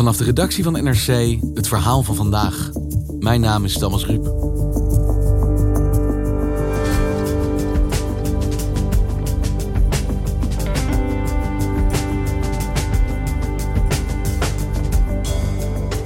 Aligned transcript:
Vanaf 0.00 0.16
de 0.16 0.24
redactie 0.24 0.64
van 0.64 0.72
NRC 0.72 1.38
het 1.54 1.68
verhaal 1.68 2.02
van 2.02 2.14
vandaag. 2.14 2.70
Mijn 3.18 3.40
naam 3.40 3.64
is 3.64 3.78
Thomas 3.78 4.06
Ruip. 4.06 4.24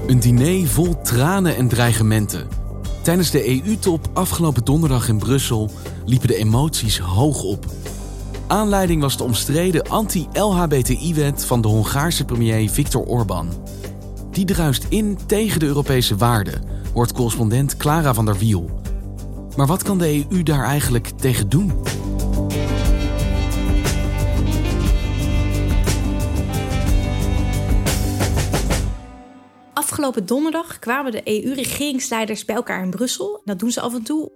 Een 0.06 0.20
diner 0.20 0.68
vol 0.68 1.02
tranen 1.02 1.56
en 1.56 1.68
dreigementen. 1.68 2.48
Tijdens 3.02 3.30
de 3.30 3.48
EU-top 3.48 4.08
afgelopen 4.12 4.64
donderdag 4.64 5.08
in 5.08 5.18
Brussel 5.18 5.70
liepen 6.04 6.28
de 6.28 6.36
emoties 6.36 6.98
hoog 6.98 7.42
op. 7.42 7.66
Aanleiding 8.46 9.00
was 9.00 9.16
de 9.16 9.24
omstreden 9.24 9.88
anti-LHBTI-wet 9.88 11.44
van 11.44 11.60
de 11.60 11.68
Hongaarse 11.68 12.24
premier 12.24 12.70
Viktor 12.70 13.04
Orbán. 13.04 13.48
Die 14.34 14.44
druist 14.44 14.86
in 14.88 15.18
tegen 15.26 15.60
de 15.60 15.66
Europese 15.66 16.16
waarden, 16.16 16.62
hoort 16.92 17.12
correspondent 17.12 17.76
Clara 17.76 18.14
van 18.14 18.24
der 18.24 18.38
Wiel. 18.38 18.80
Maar 19.56 19.66
wat 19.66 19.82
kan 19.82 19.98
de 19.98 20.24
EU 20.30 20.42
daar 20.42 20.64
eigenlijk 20.64 21.08
tegen 21.16 21.48
doen? 21.48 21.72
Afgelopen 30.04 30.34
donderdag 30.34 30.78
kwamen 30.78 31.12
de 31.12 31.20
EU-regeringsleiders 31.24 32.44
bij 32.44 32.54
elkaar 32.54 32.82
in 32.82 32.90
Brussel. 32.90 33.40
Dat 33.44 33.58
doen 33.58 33.70
ze 33.70 33.80
af 33.80 33.94
en 33.94 34.02
toe. 34.02 34.30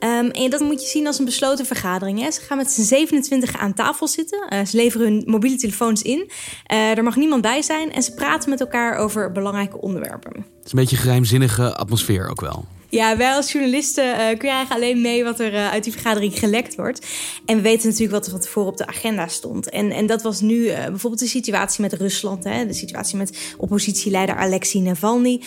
Um, 0.00 0.30
en 0.30 0.50
dat 0.50 0.60
moet 0.60 0.82
je 0.82 0.88
zien 0.88 1.06
als 1.06 1.18
een 1.18 1.24
besloten 1.24 1.66
vergadering. 1.66 2.20
Hè. 2.20 2.30
Ze 2.30 2.40
gaan 2.40 2.56
met 2.56 2.70
z'n 2.70 2.82
27 2.82 3.56
aan 3.56 3.74
tafel 3.74 4.08
zitten. 4.08 4.46
Uh, 4.52 4.64
ze 4.64 4.76
leveren 4.76 5.06
hun 5.06 5.22
mobiele 5.26 5.56
telefoons 5.56 6.02
in. 6.02 6.30
Uh, 6.72 6.96
er 6.96 7.02
mag 7.02 7.16
niemand 7.16 7.42
bij 7.42 7.62
zijn. 7.62 7.92
En 7.92 8.02
ze 8.02 8.14
praten 8.14 8.50
met 8.50 8.60
elkaar 8.60 8.96
over 8.96 9.32
belangrijke 9.32 9.80
onderwerpen. 9.80 10.32
Het 10.36 10.66
is 10.66 10.72
een 10.72 10.78
beetje 10.78 10.96
een 10.96 11.02
geheimzinnige 11.02 11.74
atmosfeer 11.74 12.28
ook 12.28 12.40
wel. 12.40 12.64
Ja, 12.92 13.16
wij 13.16 13.34
als 13.34 13.52
journalisten 13.52 14.04
uh, 14.04 14.20
eigenlijk 14.20 14.70
alleen 14.70 15.00
mee 15.00 15.24
wat 15.24 15.40
er 15.40 15.52
uh, 15.52 15.70
uit 15.70 15.84
die 15.84 15.92
vergadering 15.92 16.38
gelekt 16.38 16.74
wordt. 16.74 17.06
En 17.46 17.56
we 17.56 17.62
weten 17.62 17.88
natuurlijk 17.88 18.12
wat 18.12 18.24
er 18.24 18.30
van 18.30 18.40
tevoren 18.40 18.70
op 18.70 18.76
de 18.76 18.86
agenda 18.86 19.28
stond. 19.28 19.70
En, 19.70 19.90
en 19.90 20.06
dat 20.06 20.22
was 20.22 20.40
nu 20.40 20.56
uh, 20.56 20.76
bijvoorbeeld 20.76 21.18
de 21.18 21.26
situatie 21.26 21.82
met 21.82 21.92
Rusland, 21.92 22.44
hè, 22.44 22.66
de 22.66 22.72
situatie 22.72 23.16
met 23.16 23.54
oppositieleider 23.56 24.36
Alexei 24.36 24.82
Navalny. 24.82 25.40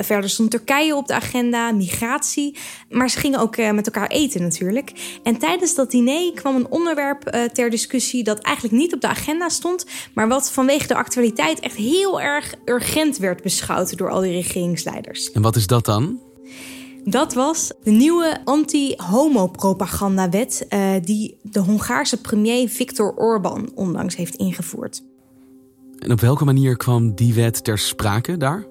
verder 0.00 0.30
stond 0.30 0.50
Turkije 0.50 0.96
op 0.96 1.06
de 1.06 1.14
agenda, 1.14 1.72
migratie. 1.72 2.56
Maar 2.88 3.10
ze 3.10 3.18
gingen 3.18 3.40
ook 3.40 3.56
met 3.56 3.86
elkaar 3.86 4.08
eten 4.08 4.42
natuurlijk. 4.42 4.92
En 5.22 5.38
tijdens 5.38 5.74
dat 5.74 5.90
diner 5.90 6.32
kwam 6.34 6.56
een 6.56 6.70
onderwerp 6.70 7.48
ter 7.52 7.70
discussie 7.70 8.24
dat 8.24 8.38
eigenlijk 8.38 8.76
niet 8.76 8.94
op 8.94 9.00
de 9.00 9.08
agenda 9.08 9.48
stond, 9.48 9.86
maar 10.14 10.28
wat 10.28 10.52
vanwege 10.52 10.86
de 10.86 10.94
actualiteit 10.94 11.60
echt 11.60 11.76
heel 11.76 12.20
erg 12.20 12.54
urgent 12.64 13.16
werd 13.16 13.42
beschouwd 13.42 13.96
door 13.96 14.10
al 14.10 14.20
die 14.20 14.32
regeringsleiders. 14.32 15.32
En 15.32 15.42
wat 15.42 15.56
is 15.56 15.66
dat 15.66 15.84
dan? 15.84 16.29
Dat 17.04 17.34
was 17.34 17.72
de 17.82 17.90
nieuwe 17.90 18.40
anti-homo-propagandawet 18.44 20.66
uh, 20.70 20.92
die 21.02 21.38
de 21.42 21.60
Hongaarse 21.60 22.20
premier 22.20 22.68
Viktor 22.68 23.14
Orbán 23.16 23.70
onlangs 23.74 24.16
heeft 24.16 24.34
ingevoerd. 24.34 25.02
En 25.98 26.12
op 26.12 26.20
welke 26.20 26.44
manier 26.44 26.76
kwam 26.76 27.14
die 27.14 27.34
wet 27.34 27.64
ter 27.64 27.78
sprake 27.78 28.36
daar? 28.36 28.66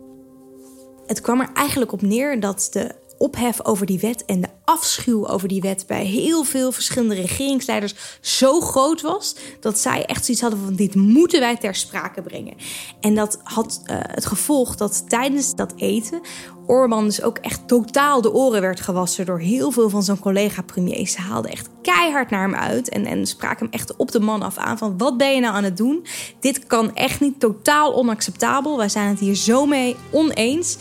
Het 1.05 1.21
kwam 1.21 1.39
er 1.39 1.49
eigenlijk 1.53 1.91
op 1.91 2.01
neer 2.01 2.39
dat 2.39 2.69
de 2.71 2.95
ophef 3.19 3.65
over 3.65 3.85
die 3.85 3.99
wet 3.99 4.25
en 4.25 4.41
de 4.41 4.47
afschuw 4.65 5.27
over 5.27 5.47
die 5.47 5.61
wet 5.61 5.83
bij 5.87 6.05
heel 6.05 6.43
veel 6.43 6.71
verschillende 6.71 7.15
regeringsleiders 7.15 7.95
zo 8.21 8.61
groot 8.61 9.01
was 9.01 9.35
dat 9.59 9.79
zij 9.79 10.05
echt 10.05 10.25
zoiets 10.25 10.43
hadden 10.43 10.59
van 10.63 10.75
dit 10.75 10.95
moeten 10.95 11.39
wij 11.39 11.57
ter 11.57 11.75
sprake 11.75 12.21
brengen. 12.21 12.55
En 12.99 13.15
dat 13.15 13.39
had 13.43 13.81
uh, 13.83 13.97
het 13.99 14.25
gevolg 14.25 14.75
dat 14.75 15.09
tijdens 15.09 15.55
dat 15.55 15.73
eten 15.75 16.21
Orbán 16.69 17.03
dus 17.03 17.21
ook 17.21 17.37
echt 17.37 17.67
totaal 17.67 18.21
de 18.21 18.33
oren 18.33 18.61
werd 18.61 18.79
gewassen 18.79 19.25
door 19.25 19.39
heel 19.39 19.71
veel 19.71 19.89
van 19.89 20.03
zijn 20.03 20.19
collega-premiers. 20.19 21.11
Ze 21.11 21.21
haalden 21.21 21.51
echt 21.51 21.69
keihard 21.81 22.29
naar 22.29 22.41
hem 22.41 22.55
uit 22.55 22.89
en, 22.89 23.05
en 23.05 23.27
spraken 23.27 23.65
hem 23.65 23.73
echt 23.73 23.95
op 23.95 24.11
de 24.11 24.19
man 24.19 24.41
af 24.41 24.57
aan 24.57 24.77
van 24.77 24.97
wat 24.97 25.17
ben 25.17 25.33
je 25.33 25.39
nou 25.39 25.55
aan 25.55 25.63
het 25.63 25.77
doen? 25.77 26.05
Dit 26.39 26.67
kan 26.67 26.95
echt 26.95 27.19
niet, 27.19 27.39
totaal 27.39 27.95
onacceptabel. 27.95 28.77
Wij 28.77 28.89
zijn 28.89 29.07
het 29.07 29.19
hier 29.19 29.35
zo 29.35 29.65
mee 29.65 29.95
oneens. 30.11 30.77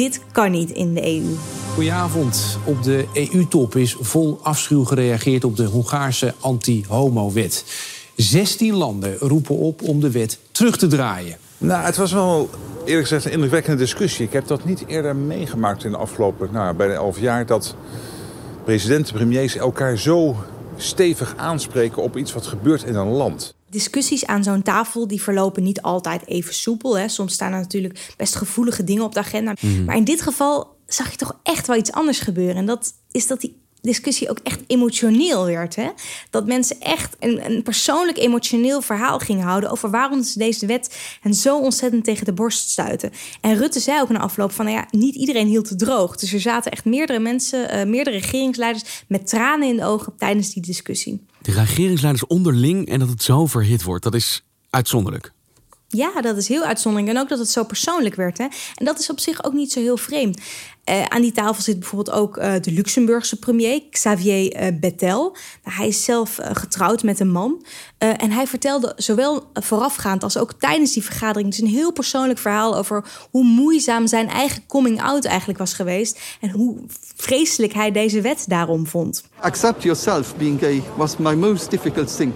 Dit 0.00 0.20
kan 0.32 0.50
niet 0.50 0.70
in 0.70 0.94
de 0.94 1.06
EU. 1.06 1.34
Goedenavond. 1.74 2.58
Op 2.64 2.82
de 2.82 3.06
EU-top 3.12 3.76
is 3.76 3.96
vol 4.00 4.38
afschuw 4.42 4.84
gereageerd 4.84 5.44
op 5.44 5.56
de 5.56 5.64
Hongaarse 5.64 6.34
anti-homo-wet. 6.40 7.64
16 8.16 8.74
landen 8.74 9.16
roepen 9.18 9.56
op 9.56 9.82
om 9.82 10.00
de 10.00 10.10
wet 10.10 10.38
terug 10.50 10.76
te 10.76 10.86
draaien. 10.86 11.36
Nou, 11.58 11.84
het 11.84 11.96
was 11.96 12.12
wel 12.12 12.50
eerlijk 12.84 13.06
gezegd 13.06 13.24
een 13.24 13.30
indrukwekkende 13.30 13.78
discussie. 13.78 14.26
Ik 14.26 14.32
heb 14.32 14.46
dat 14.46 14.64
niet 14.64 14.84
eerder 14.86 15.16
meegemaakt 15.16 15.84
in 15.84 15.90
de 15.90 15.96
afgelopen 15.96 16.48
nou, 16.52 16.74
bijna 16.74 16.94
elf 16.94 17.20
jaar... 17.20 17.46
dat 17.46 17.74
presidenten, 18.64 19.14
premiers 19.14 19.56
elkaar 19.56 19.96
zo 19.96 20.36
stevig 20.76 21.34
aanspreken 21.36 22.02
op 22.02 22.16
iets 22.16 22.32
wat 22.32 22.46
gebeurt 22.46 22.82
in 22.82 22.94
een 22.94 23.10
land. 23.10 23.54
Discussies 23.70 24.26
aan 24.26 24.44
zo'n 24.44 24.62
tafel 24.62 25.06
die 25.06 25.22
verlopen 25.22 25.62
niet 25.62 25.82
altijd 25.82 26.26
even 26.26 26.54
soepel. 26.54 26.98
Hè. 26.98 27.08
Soms 27.08 27.32
staan 27.32 27.52
er 27.52 27.60
natuurlijk 27.60 28.12
best 28.16 28.34
gevoelige 28.34 28.84
dingen 28.84 29.04
op 29.04 29.12
de 29.14 29.20
agenda. 29.20 29.54
Mhm. 29.60 29.84
Maar 29.84 29.96
in 29.96 30.04
dit 30.04 30.22
geval 30.22 30.76
zag 30.86 31.10
je 31.10 31.16
toch 31.16 31.40
echt 31.42 31.66
wel 31.66 31.76
iets 31.76 31.92
anders 31.92 32.20
gebeuren. 32.20 32.56
En 32.56 32.66
dat 32.66 32.92
is 33.10 33.26
dat 33.26 33.40
die 33.40 33.59
discussie 33.82 34.30
ook 34.30 34.38
echt 34.42 34.60
emotioneel 34.66 35.46
werd. 35.46 35.76
Hè? 35.76 35.88
Dat 36.30 36.46
mensen 36.46 36.80
echt 36.80 37.16
een, 37.18 37.50
een, 37.50 37.62
persoonlijk 37.62 38.18
emotioneel 38.18 38.82
verhaal 38.82 39.18
gingen 39.18 39.44
houden 39.44 39.70
over 39.70 39.90
waarom 39.90 40.22
ze 40.22 40.38
deze 40.38 40.66
wet 40.66 41.18
hen 41.20 41.34
zo 41.34 41.60
ontzettend 41.60 42.04
tegen 42.04 42.24
de 42.24 42.32
borst 42.32 42.70
stuiten. 42.70 43.10
En 43.40 43.56
Rutte 43.56 43.80
zei 43.80 44.00
ook 44.00 44.08
na 44.08 44.18
afloop 44.18 44.52
van 44.52 44.64
nou 44.64 44.76
ja, 44.76 44.86
niet 44.90 45.14
iedereen 45.14 45.46
hield 45.46 45.68
het 45.68 45.78
droog. 45.78 46.16
Dus 46.16 46.32
er 46.32 46.40
zaten 46.40 46.72
echt 46.72 46.84
meerdere 46.84 47.18
mensen, 47.18 47.76
uh, 47.76 47.84
meerdere 47.84 48.18
regeringsleiders 48.18 49.04
met 49.08 49.26
tranen 49.26 49.68
in 49.68 49.76
de 49.76 49.84
ogen 49.84 50.12
tijdens 50.16 50.52
die 50.52 50.62
discussie. 50.62 51.24
De 51.42 51.52
regeringsleiders 51.52 52.26
onderling 52.26 52.88
en 52.88 52.98
dat 52.98 53.08
het 53.08 53.22
zo 53.22 53.46
verhit 53.46 53.82
wordt, 53.82 54.04
dat 54.04 54.14
is 54.14 54.42
uitzonderlijk. 54.70 55.32
Ja, 55.92 56.20
dat 56.20 56.36
is 56.36 56.48
heel 56.48 56.62
uitzonderlijk. 56.62 57.14
En 57.14 57.22
ook 57.22 57.28
dat 57.28 57.38
het 57.38 57.50
zo 57.50 57.64
persoonlijk 57.64 58.14
werd. 58.14 58.38
Hè? 58.38 58.46
En 58.74 58.84
dat 58.84 58.98
is 58.98 59.10
op 59.10 59.20
zich 59.20 59.44
ook 59.44 59.52
niet 59.52 59.72
zo 59.72 59.80
heel 59.80 59.96
vreemd. 59.96 60.40
Uh, 60.90 61.04
aan 61.04 61.22
die 61.22 61.32
tafel 61.32 61.62
zit 61.62 61.78
bijvoorbeeld 61.78 62.16
ook 62.16 62.36
uh, 62.36 62.52
de 62.60 62.72
Luxemburgse 62.72 63.38
premier, 63.38 63.82
Xavier 63.90 64.62
uh, 64.62 64.80
Bettel. 64.80 65.36
Nou, 65.64 65.76
hij 65.76 65.88
is 65.88 66.04
zelf 66.04 66.38
getrouwd 66.52 67.02
met 67.02 67.20
een 67.20 67.30
man. 67.30 67.64
en 67.98 68.30
hij 68.30 68.46
vertelde 68.46 68.92
zowel 68.96 69.50
voorafgaand 69.54 70.22
als 70.22 70.36
ook 70.36 70.52
tijdens 70.52 70.92
die 70.92 71.04
vergadering... 71.04 71.50
dus 71.50 71.60
een 71.60 71.66
heel 71.66 71.92
persoonlijk 71.92 72.38
verhaal 72.38 72.76
over 72.76 73.04
hoe 73.30 73.44
moeizaam 73.44 74.06
zijn 74.06 74.28
eigen 74.28 74.66
coming-out 74.66 75.24
eigenlijk 75.24 75.58
was 75.58 75.72
geweest... 75.72 76.20
en 76.40 76.50
hoe 76.50 76.76
vreselijk 77.16 77.72
hij 77.72 77.90
deze 77.90 78.20
wet 78.20 78.44
daarom 78.48 78.86
vond. 78.86 79.24
Accept 79.40 79.82
yourself 79.82 80.36
being 80.36 80.58
gay 80.58 80.82
was 80.96 81.16
my 81.16 81.34
most 81.34 81.70
difficult 81.70 82.16
thing. 82.16 82.32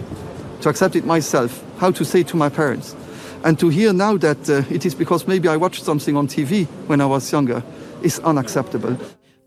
To 0.59 0.69
accept 0.69 0.95
it 0.95 1.05
myself. 1.05 1.51
How 1.75 1.93
to 1.93 2.03
say 2.03 2.23
to 2.23 2.37
my 2.37 2.49
parents... 2.49 2.93
And 3.45 3.59
to 3.59 3.69
hear 3.69 3.93
now 3.93 4.17
that 4.17 4.49
uh, 4.49 4.71
it 4.71 4.85
is 4.85 4.95
because 4.95 5.25
maybe 5.25 5.49
I 5.49 5.57
watched 5.57 5.83
something 5.83 6.17
on 6.17 6.27
TV 6.27 6.65
when 6.85 6.99
I 6.99 7.03
was 7.03 7.29
younger 7.29 7.63
is 7.99 8.19
unacceptable. 8.19 8.95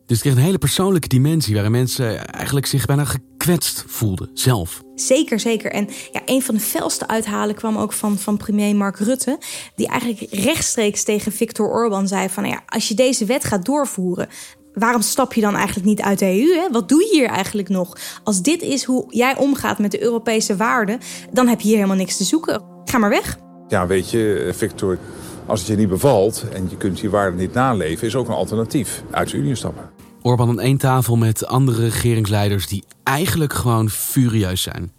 Dus 0.06 0.16
het 0.16 0.20
kreeg 0.20 0.34
een 0.34 0.42
hele 0.42 0.58
persoonlijke 0.58 1.08
dimensie 1.08 1.54
waarin 1.54 1.72
mensen 1.72 2.26
eigenlijk 2.26 2.66
zich 2.66 2.86
bijna 2.86 3.04
gekwetst 3.04 3.84
voelden 3.86 4.30
zelf. 4.34 4.82
Zeker, 4.94 5.40
zeker. 5.40 5.70
En 5.72 5.88
ja, 6.12 6.20
een 6.24 6.42
van 6.42 6.54
de 6.54 6.60
felste 6.60 7.08
uithalen 7.08 7.54
kwam 7.54 7.76
ook 7.76 7.92
van, 7.92 8.18
van 8.18 8.36
premier 8.36 8.76
Mark 8.76 8.98
Rutte, 8.98 9.38
die 9.74 9.88
eigenlijk 9.88 10.32
rechtstreeks 10.32 11.04
tegen 11.04 11.32
Viktor 11.32 11.68
Orban 11.68 12.08
zei 12.08 12.28
van 12.28 12.42
nou 12.42 12.54
ja, 12.54 12.62
als 12.66 12.88
je 12.88 12.94
deze 12.94 13.24
wet 13.24 13.44
gaat 13.44 13.64
doorvoeren, 13.64 14.28
waarom 14.74 15.02
stap 15.02 15.32
je 15.32 15.40
dan 15.40 15.54
eigenlijk 15.54 15.86
niet 15.86 16.00
uit 16.00 16.18
de 16.18 16.26
EU? 16.26 16.60
Hè? 16.60 16.70
Wat 16.70 16.88
doe 16.88 17.02
je 17.02 17.10
hier 17.12 17.28
eigenlijk 17.28 17.68
nog? 17.68 17.96
Als 18.24 18.42
dit 18.42 18.62
is 18.62 18.84
hoe 18.84 19.04
jij 19.08 19.36
omgaat 19.36 19.78
met 19.78 19.90
de 19.90 20.02
Europese 20.02 20.56
waarden, 20.56 21.00
dan 21.32 21.48
heb 21.48 21.60
je 21.60 21.66
hier 21.66 21.76
helemaal 21.76 21.96
niks 21.96 22.16
te 22.16 22.24
zoeken. 22.24 22.62
Ga 22.84 22.98
maar 22.98 23.10
weg. 23.10 23.46
Ja, 23.68 23.86
weet 23.86 24.10
je, 24.10 24.50
Victor, 24.54 24.98
als 25.46 25.60
het 25.60 25.68
je 25.68 25.76
niet 25.76 25.88
bevalt 25.88 26.44
en 26.52 26.66
je 26.70 26.76
kunt 26.76 27.00
die 27.00 27.10
waarden 27.10 27.38
niet 27.38 27.52
naleven, 27.52 28.06
is 28.06 28.16
ook 28.16 28.28
een 28.28 28.34
alternatief. 28.34 29.02
Uit 29.10 29.30
de 29.30 29.36
Unie 29.36 29.54
stappen. 29.54 29.90
Orbán 30.22 30.48
aan 30.48 30.60
één 30.60 30.78
tafel 30.78 31.16
met 31.16 31.46
andere 31.46 31.82
regeringsleiders 31.82 32.66
die 32.66 32.84
eigenlijk 33.02 33.52
gewoon 33.52 33.90
furieus 33.90 34.62
zijn. 34.62 34.92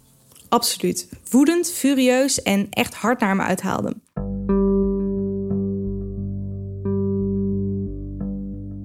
Absoluut. 0.48 1.08
Woedend, 1.30 1.70
furieus 1.70 2.42
en 2.42 2.66
echt 2.70 2.94
hard 2.94 3.20
naar 3.20 3.36
me 3.36 3.42
uithaalden. 3.42 4.02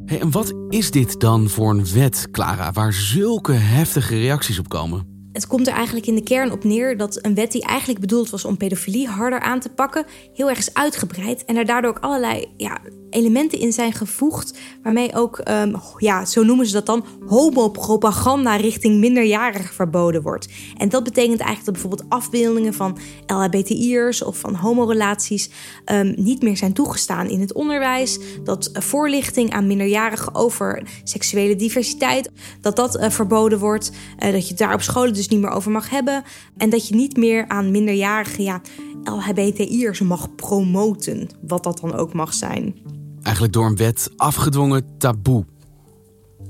Hey, 0.06 0.20
en 0.20 0.32
wat 0.32 0.54
is 0.70 0.92
dit 0.92 1.20
dan 1.20 1.50
voor 1.50 1.70
een 1.70 1.86
wet, 1.94 2.28
Clara, 2.32 2.72
waar 2.72 2.94
zulke 2.94 3.52
heftige 3.52 4.16
reacties 4.16 4.60
op 4.60 4.70
komen? 4.70 5.15
Het 5.36 5.48
komt 5.48 5.68
er 5.68 5.74
eigenlijk 5.74 6.06
in 6.06 6.16
de 6.16 6.24
kern 6.24 6.52
op 6.52 6.64
neer 6.64 6.98
dat 6.98 7.20
een 7.22 7.36
wet 7.36 7.52
die 7.52 7.64
eigenlijk 7.64 8.00
bedoeld 8.00 8.30
was 8.30 8.46
om 8.46 8.58
pedofilie 8.58 9.08
harder 9.08 9.40
aan 9.40 9.60
te 9.60 9.70
pakken, 9.70 10.06
heel 10.34 10.50
erg 10.50 10.58
is 10.58 10.74
uitgebreid. 10.74 11.46
En 11.46 11.56
er 11.56 11.66
daardoor 11.66 11.90
ook 11.90 12.00
allerlei 12.00 12.46
ja, 12.58 12.80
elementen 13.16 13.60
in 13.60 13.74
zijn 13.74 13.94
gevoegd. 13.94 14.58
Waarmee 14.84 15.16
ook, 15.16 15.42
um, 15.50 15.76
ja, 15.98 16.26
zo 16.26 16.44
noemen 16.44 16.66
ze 16.66 16.74
dat 16.74 16.86
dan, 16.86 17.06
homopropaganda 17.28 18.56
richting 18.56 19.00
minderjarigen 19.00 19.74
verboden 19.74 20.22
wordt. 20.22 20.48
En 20.78 20.90
dat 20.90 21.04
betekent 21.04 21.40
eigenlijk 21.40 21.66
dat 21.66 21.74
bijvoorbeeld 21.74 22.10
afbeeldingen 22.10 22.74
van 22.74 22.98
LHBTI'ers 23.26 24.24
of 24.24 24.38
van 24.38 24.56
homorelaties 24.56 25.50
um, 25.92 26.14
niet 26.18 26.42
meer 26.42 26.58
zijn 26.58 26.74
toegestaan 26.74 27.30
in 27.30 27.40
het 27.40 27.54
onderwijs. 27.54 28.20
Dat 28.44 28.70
voorlichting 28.74 29.52
aan 29.52 29.68
minderjarigen 29.68 30.36
over 30.36 30.88
seksuele 31.04 31.56
diversiteit, 31.56 32.32
dat 32.62 32.76
dat 32.76 33.00
uh, 33.00 33.10
verboden 33.10 33.60
wordt. 33.60 33.92
Uh, 34.20 34.32
dat 34.32 34.48
je 34.48 34.56
daar 34.56 34.74
op 34.74 34.82
scholen 34.82 35.14
dus 35.14 35.25
niet 35.30 35.42
meer 35.42 35.50
over 35.50 35.72
mag 35.72 35.90
hebben. 35.90 36.24
En 36.58 36.70
dat 36.70 36.88
je 36.88 36.96
niet 36.96 37.18
meer 37.18 37.48
aan 37.48 37.72
minderjarigen, 37.72 38.44
ja, 38.44 38.62
LHBTI'ers 39.04 40.00
mag 40.00 40.36
promoten, 40.36 41.30
wat 41.42 41.64
dat 41.64 41.80
dan 41.80 41.94
ook 41.94 42.14
mag 42.14 42.34
zijn. 42.34 42.76
Eigenlijk 43.22 43.54
door 43.54 43.66
een 43.66 43.76
wet 43.76 44.10
afgedwongen 44.16 44.98
taboe. 44.98 45.46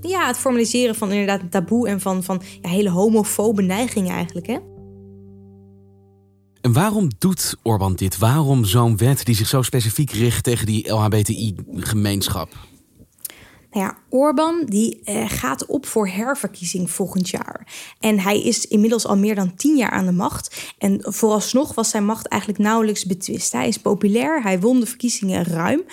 Ja, 0.02 0.28
het 0.28 0.38
formaliseren 0.38 0.96
van 0.96 1.12
inderdaad 1.12 1.42
een 1.42 1.50
taboe 1.50 1.88
en 1.88 2.02
van, 2.02 2.24
van 2.24 2.42
ja, 2.62 2.70
hele 2.70 2.90
homofobe 2.90 3.62
neigingen 3.62 4.14
eigenlijk, 4.14 4.48
hè? 4.48 4.58
En 6.62 6.74
waarom 6.74 7.10
doet 7.18 7.56
Orbán 7.64 7.96
dit? 7.96 8.18
Waarom 8.18 8.66
zo'n 8.66 8.98
wet 8.98 9.26
die 9.26 9.36
zich 9.36 9.48
zo 9.48 9.62
specifiek 9.62 10.12
richt 10.12 10.44
tegen 10.44 10.66
die 10.66 10.92
LHBTI-gemeenschap? 10.92 12.50
Nou 13.76 13.88
ja, 13.88 13.98
Orbán 14.10 14.66
die 14.66 15.02
eh, 15.04 15.24
gaat 15.28 15.66
op 15.66 15.86
voor 15.86 16.08
herverkiezing 16.08 16.92
volgend 16.92 17.30
jaar. 17.30 17.68
En 18.00 18.20
hij 18.20 18.42
is 18.42 18.68
inmiddels 18.68 19.06
al 19.06 19.18
meer 19.18 19.36
dan 19.36 19.56
tien 19.56 19.76
jaar 19.78 19.90
aan 19.90 20.06
de 20.06 20.12
macht. 20.12 20.74
En 20.78 21.00
vooralsnog 21.02 21.74
was 21.74 21.90
zijn 21.90 22.06
macht 22.06 22.28
eigenlijk 22.28 22.62
nauwelijks 22.62 23.06
betwist. 23.06 23.52
Hij 23.52 23.68
is 23.68 23.78
populair, 23.78 24.42
hij 24.42 24.60
won 24.60 24.80
de 24.80 24.86
verkiezingen 24.86 25.44
ruim. 25.44 25.84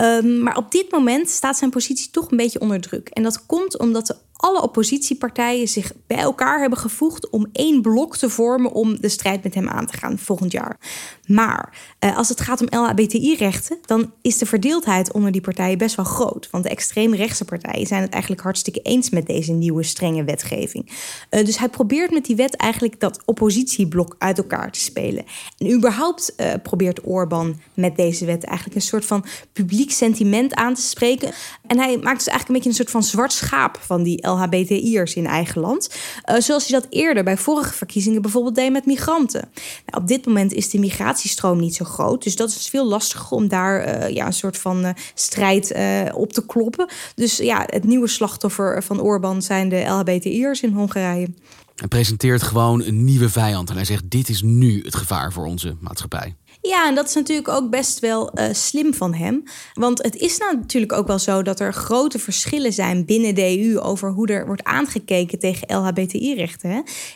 Um, 0.00 0.42
maar 0.42 0.56
op 0.56 0.70
dit 0.70 0.90
moment 0.90 1.28
staat 1.28 1.56
zijn 1.56 1.70
positie 1.70 2.10
toch 2.10 2.30
een 2.30 2.36
beetje 2.36 2.60
onder 2.60 2.80
druk. 2.80 3.08
En 3.08 3.22
dat 3.22 3.46
komt 3.46 3.78
omdat 3.78 4.06
de 4.06 4.16
alle 4.42 4.62
oppositiepartijen 4.62 5.68
zich 5.68 5.92
bij 6.06 6.18
elkaar 6.18 6.60
hebben 6.60 6.78
gevoegd 6.78 7.30
om 7.30 7.46
één 7.52 7.82
blok 7.82 8.16
te 8.16 8.30
vormen 8.30 8.72
om 8.72 9.00
de 9.00 9.08
strijd 9.08 9.42
met 9.42 9.54
hem 9.54 9.68
aan 9.68 9.86
te 9.86 9.96
gaan 9.96 10.18
volgend 10.18 10.52
jaar. 10.52 10.78
Maar 11.26 11.78
eh, 11.98 12.16
als 12.16 12.28
het 12.28 12.40
gaat 12.40 12.60
om 12.60 12.80
LHBTI-rechten, 12.80 13.78
dan 13.86 14.12
is 14.22 14.38
de 14.38 14.46
verdeeldheid 14.46 15.12
onder 15.12 15.32
die 15.32 15.40
partijen 15.40 15.78
best 15.78 15.96
wel 15.96 16.04
groot. 16.04 16.48
Want 16.50 16.64
de 16.64 16.70
extreemrechtse 16.70 17.44
partijen 17.44 17.86
zijn 17.86 18.02
het 18.02 18.12
eigenlijk 18.12 18.42
hartstikke 18.42 18.80
eens 18.80 19.10
met 19.10 19.26
deze 19.26 19.52
nieuwe 19.52 19.82
strenge 19.82 20.24
wetgeving. 20.24 20.90
Uh, 21.30 21.44
dus 21.44 21.58
hij 21.58 21.68
probeert 21.68 22.10
met 22.10 22.24
die 22.24 22.36
wet 22.36 22.56
eigenlijk 22.56 23.00
dat 23.00 23.22
oppositieblok 23.24 24.14
uit 24.18 24.38
elkaar 24.38 24.72
te 24.72 24.80
spelen. 24.80 25.24
En 25.58 25.72
überhaupt 25.72 26.34
uh, 26.36 26.52
probeert 26.62 27.06
Orbán 27.06 27.60
met 27.74 27.96
deze 27.96 28.24
wet 28.24 28.44
eigenlijk 28.44 28.76
een 28.76 28.82
soort 28.82 29.04
van 29.04 29.24
publiek 29.52 29.90
sentiment 29.90 30.54
aan 30.54 30.74
te 30.74 30.82
spreken. 30.82 31.32
En 31.66 31.78
hij 31.78 31.98
maakt 31.98 32.18
dus 32.18 32.28
eigenlijk 32.28 32.48
een 32.48 32.54
beetje 32.54 32.68
een 32.68 32.74
soort 32.74 32.90
van 32.90 33.02
zwart 33.02 33.32
schaap 33.32 33.78
van 33.80 34.02
die 34.02 34.22
LHBTI'ers 34.32 35.14
in 35.14 35.26
eigen 35.26 35.60
land. 35.60 35.94
Uh, 36.30 36.40
zoals 36.40 36.68
hij 36.68 36.80
dat 36.80 36.90
eerder 36.90 37.24
bij 37.24 37.36
vorige 37.36 37.72
verkiezingen 37.72 38.22
bijvoorbeeld 38.22 38.54
deed 38.54 38.72
met 38.72 38.86
migranten. 38.86 39.50
Nou, 39.86 40.02
op 40.02 40.08
dit 40.08 40.26
moment 40.26 40.52
is 40.52 40.70
de 40.70 40.78
migratiestroom 40.78 41.60
niet 41.60 41.74
zo 41.74 41.84
groot. 41.84 42.22
Dus 42.22 42.36
dat 42.36 42.48
is 42.48 42.68
veel 42.68 42.86
lastiger 42.86 43.36
om 43.36 43.48
daar 43.48 44.02
uh, 44.02 44.14
ja, 44.14 44.26
een 44.26 44.32
soort 44.32 44.58
van 44.58 44.84
uh, 44.84 44.90
strijd 45.14 45.74
op 46.14 46.32
te 46.32 46.46
kloppen. 46.46 46.88
Dus 47.14 47.36
ja, 47.36 47.62
het 47.66 47.84
nieuwe 47.84 48.08
slachtoffer 48.08 48.82
van 48.82 49.00
Orbán 49.00 49.42
zijn 49.42 49.68
de 49.68 49.84
LHBTI'ers 49.86 50.62
in 50.62 50.72
Hongarije. 50.72 51.28
Hij 51.76 51.88
presenteert 51.88 52.42
gewoon 52.42 52.82
een 52.82 53.04
nieuwe 53.04 53.28
vijand. 53.28 53.70
En 53.70 53.74
hij 53.74 53.84
zegt: 53.84 54.10
Dit 54.10 54.28
is 54.28 54.42
nu 54.42 54.82
het 54.84 54.94
gevaar 54.94 55.32
voor 55.32 55.46
onze 55.46 55.76
maatschappij. 55.80 56.36
Ja, 56.60 56.88
en 56.88 56.94
dat 56.94 57.08
is 57.08 57.14
natuurlijk 57.14 57.48
ook 57.48 57.70
best 57.70 57.98
wel 57.98 58.30
uh, 58.34 58.44
slim 58.52 58.94
van 58.94 59.14
hem. 59.14 59.42
Want 59.74 60.02
het 60.02 60.16
is 60.16 60.38
nou 60.38 60.56
natuurlijk 60.56 60.92
ook 60.92 61.06
wel 61.06 61.18
zo 61.18 61.42
dat 61.42 61.60
er 61.60 61.74
grote 61.74 62.18
verschillen 62.18 62.72
zijn 62.72 63.04
binnen 63.04 63.34
de 63.34 63.58
EU 63.58 63.80
over 63.80 64.10
hoe 64.10 64.26
er 64.26 64.46
wordt 64.46 64.64
aangekeken 64.64 65.38
tegen 65.38 65.76
LHBTI-rechten. 65.76 66.70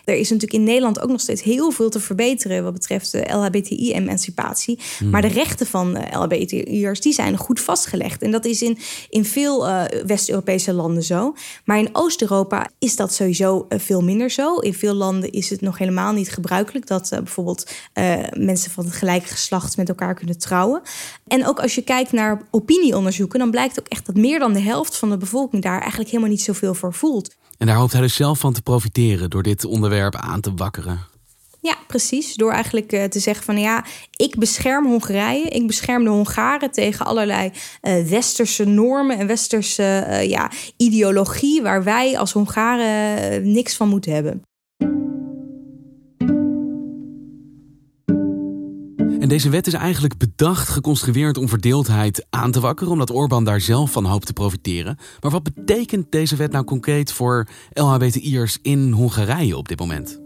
Er 0.04 0.14
is 0.14 0.30
natuurlijk 0.30 0.52
in 0.52 0.64
Nederland 0.64 1.00
ook 1.00 1.10
nog 1.10 1.20
steeds 1.20 1.42
heel 1.42 1.70
veel 1.70 1.90
te 1.90 2.00
verbeteren 2.00 2.62
wat 2.62 2.72
betreft 2.72 3.12
de 3.12 3.24
LHBTI-emancipatie. 3.32 4.78
Hmm. 4.98 5.10
Maar 5.10 5.22
de 5.22 5.28
rechten 5.28 5.66
van 5.66 5.96
uh, 5.96 6.02
LHBTI'ers 6.10 7.00
die 7.00 7.12
zijn 7.12 7.36
goed 7.36 7.60
vastgelegd. 7.60 8.22
En 8.22 8.30
dat 8.30 8.44
is 8.44 8.62
in, 8.62 8.78
in 9.08 9.24
veel 9.24 9.68
uh, 9.68 9.82
West-Europese 10.06 10.72
landen 10.72 11.02
zo. 11.02 11.34
Maar 11.64 11.78
in 11.78 11.88
Oost-Europa 11.92 12.70
is 12.78 12.96
dat 12.96 13.14
sowieso 13.14 13.66
veel 13.68 14.00
minder 14.00 14.30
zo. 14.30 14.58
In 14.58 14.74
veel 14.74 14.94
landen 14.94 15.30
is 15.32 15.50
het 15.50 15.60
nog 15.60 15.78
helemaal 15.78 16.12
niet 16.12 16.30
gebruikelijk 16.30 16.86
dat 16.86 17.08
bijvoorbeeld 17.10 17.70
mensen 18.32 18.70
van 18.70 18.84
het 18.84 18.94
geslacht 19.30 19.76
met 19.76 19.88
elkaar 19.88 20.14
kunnen 20.14 20.38
trouwen. 20.38 20.82
En 21.26 21.46
ook 21.46 21.60
als 21.60 21.74
je 21.74 21.82
kijkt 21.82 22.12
naar 22.12 22.42
opinieonderzoeken, 22.50 23.38
dan 23.38 23.50
blijkt 23.50 23.78
ook 23.78 23.86
echt 23.88 24.06
dat 24.06 24.16
meer 24.16 24.38
dan 24.38 24.52
de 24.52 24.60
helft 24.60 24.96
van 24.96 25.10
de 25.10 25.16
bevolking 25.16 25.62
daar 25.62 25.80
eigenlijk 25.80 26.10
helemaal 26.10 26.30
niet 26.30 26.42
zoveel 26.42 26.74
voor 26.74 26.94
voelt. 26.94 27.34
En 27.58 27.66
daar 27.66 27.76
hoopt 27.76 27.92
hij 27.92 28.00
dus 28.00 28.14
zelf 28.14 28.38
van 28.38 28.52
te 28.52 28.62
profiteren 28.62 29.30
door 29.30 29.42
dit 29.42 29.64
onderwerp 29.64 30.14
aan 30.14 30.40
te 30.40 30.54
wakkeren. 30.54 31.14
Ja, 31.60 31.76
precies. 31.86 32.34
Door 32.34 32.52
eigenlijk 32.52 32.92
uh, 32.92 33.04
te 33.04 33.20
zeggen 33.20 33.44
van 33.44 33.58
ja, 33.58 33.84
ik 34.16 34.38
bescherm 34.38 34.86
Hongarije. 34.86 35.48
Ik 35.48 35.66
bescherm 35.66 36.04
de 36.04 36.10
Hongaren 36.10 36.70
tegen 36.70 37.06
allerlei 37.06 37.50
uh, 37.82 38.04
westerse 38.08 38.64
normen 38.64 39.18
en 39.18 39.26
westerse 39.26 40.06
uh, 40.08 40.28
ja, 40.28 40.50
ideologie 40.76 41.62
waar 41.62 41.84
wij 41.84 42.18
als 42.18 42.32
Hongaren 42.32 43.52
niks 43.52 43.76
van 43.76 43.88
moeten 43.88 44.12
hebben. 44.12 44.42
Deze 49.28 49.48
wet 49.50 49.66
is 49.66 49.72
eigenlijk 49.72 50.16
bedacht, 50.16 50.68
geconstrueerd 50.68 51.38
om 51.38 51.48
verdeeldheid 51.48 52.26
aan 52.30 52.50
te 52.50 52.60
wakkeren, 52.60 52.92
omdat 52.92 53.10
Orbán 53.10 53.44
daar 53.44 53.60
zelf 53.60 53.92
van 53.92 54.04
hoopt 54.04 54.26
te 54.26 54.32
profiteren. 54.32 54.98
Maar 55.20 55.30
wat 55.30 55.42
betekent 55.42 56.12
deze 56.12 56.36
wet 56.36 56.52
nou 56.52 56.64
concreet 56.64 57.12
voor 57.12 57.46
LHBTI'ers 57.72 58.58
in 58.62 58.90
Hongarije 58.92 59.56
op 59.56 59.68
dit 59.68 59.78
moment? 59.78 60.20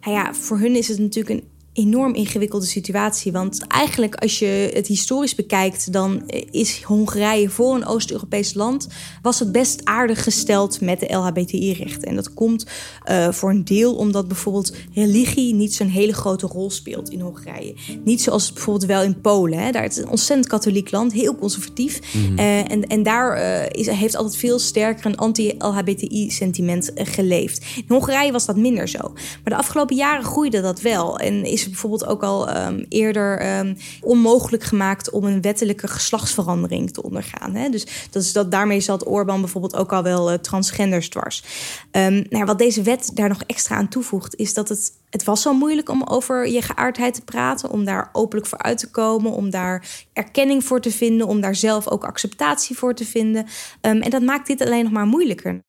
Nou 0.00 0.16
ja, 0.16 0.34
voor 0.34 0.58
hun 0.58 0.76
is 0.76 0.88
het 0.88 0.98
natuurlijk 0.98 1.40
een 1.40 1.48
enorm 1.74 2.14
ingewikkelde 2.14 2.66
situatie. 2.66 3.32
Want 3.32 3.66
eigenlijk, 3.66 4.14
als 4.14 4.38
je 4.38 4.70
het 4.74 4.86
historisch 4.86 5.34
bekijkt, 5.34 5.92
dan 5.92 6.22
is 6.50 6.82
Hongarije 6.82 7.48
voor 7.48 7.74
een 7.74 7.86
Oost-Europees 7.86 8.54
land 8.54 8.88
was 9.22 9.38
het 9.38 9.52
best 9.52 9.80
aardig 9.84 10.22
gesteld 10.22 10.80
met 10.80 11.00
de 11.00 11.14
LHBTI-rechten. 11.14 12.08
En 12.08 12.14
dat 12.14 12.34
komt 12.34 12.66
uh, 13.10 13.28
voor 13.30 13.50
een 13.50 13.64
deel 13.64 13.94
omdat 13.94 14.28
bijvoorbeeld 14.28 14.72
religie 14.94 15.54
niet 15.54 15.74
zo'n 15.74 15.86
hele 15.86 16.12
grote 16.12 16.46
rol 16.46 16.70
speelt 16.70 17.10
in 17.10 17.20
Hongarije. 17.20 17.74
Niet 18.04 18.22
zoals 18.22 18.52
bijvoorbeeld 18.52 18.86
wel 18.86 19.02
in 19.02 19.20
Polen. 19.20 19.58
Hè. 19.58 19.70
Daar 19.70 19.84
is 19.84 19.96
een 19.96 20.08
ontzettend 20.08 20.48
katholiek 20.48 20.90
land, 20.90 21.12
heel 21.12 21.36
conservatief. 21.36 22.00
Mm 22.12 22.26
-hmm. 22.26 22.38
uh, 22.38 22.70
en, 22.70 22.86
en 22.86 23.02
daar 23.02 23.38
uh, 23.38 23.80
is, 23.80 23.86
heeft 23.86 24.16
altijd 24.16 24.36
veel 24.36 24.58
sterker 24.58 25.06
een 25.06 25.16
anti-LHBTI-sentiment 25.16 26.90
geleefd. 26.94 27.64
In 27.76 27.84
Hongarije 27.88 28.32
was 28.32 28.46
dat 28.46 28.56
minder 28.56 28.88
zo. 28.88 28.98
Maar 29.12 29.42
de 29.44 29.56
afgelopen 29.56 29.96
jaren 29.96 30.24
groeide 30.24 30.60
dat 30.60 30.80
wel. 30.80 31.18
En 31.18 31.44
is 31.44 31.63
bijvoorbeeld 31.70 32.06
ook 32.06 32.22
al 32.22 32.56
um, 32.56 32.86
eerder 32.88 33.58
um, 33.58 33.76
onmogelijk 34.00 34.62
gemaakt 34.62 35.10
om 35.10 35.24
een 35.24 35.40
wettelijke 35.40 35.88
geslachtsverandering 35.88 36.92
te 36.92 37.02
ondergaan. 37.02 37.54
Hè? 37.54 37.68
Dus 37.68 37.86
dat 38.10 38.22
is 38.22 38.32
dat, 38.32 38.50
daarmee 38.50 38.80
zat 38.80 39.06
Orbán 39.06 39.40
bijvoorbeeld 39.40 39.76
ook 39.76 39.92
al 39.92 40.02
wel 40.02 40.32
uh, 40.32 40.38
transgenders 40.38 41.08
dwars. 41.08 41.44
Um, 41.92 42.24
nou, 42.28 42.44
wat 42.44 42.58
deze 42.58 42.82
wet 42.82 43.10
daar 43.14 43.28
nog 43.28 43.42
extra 43.46 43.76
aan 43.76 43.88
toevoegt, 43.88 44.36
is 44.36 44.54
dat 44.54 44.68
het 44.68 44.92
het 45.14 45.24
was 45.24 45.42
zo 45.42 45.54
moeilijk 45.54 45.88
om 45.88 46.02
over 46.02 46.48
je 46.48 46.62
geaardheid 46.62 47.14
te 47.14 47.24
praten, 47.24 47.70
om 47.70 47.84
daar 47.84 48.08
openlijk 48.12 48.46
voor 48.46 48.58
uit 48.58 48.78
te 48.78 48.90
komen, 48.90 49.32
om 49.32 49.50
daar 49.50 50.04
erkenning 50.12 50.64
voor 50.64 50.80
te 50.80 50.90
vinden, 50.90 51.26
om 51.26 51.40
daar 51.40 51.54
zelf 51.54 51.88
ook 51.88 52.04
acceptatie 52.04 52.76
voor 52.78 52.94
te 52.94 53.04
vinden. 53.04 53.46
En 53.80 54.10
dat 54.10 54.22
maakt 54.22 54.46
dit 54.46 54.60
alleen 54.60 54.82
nog 54.82 54.92
maar 54.92 55.06
moeilijker. 55.06 55.62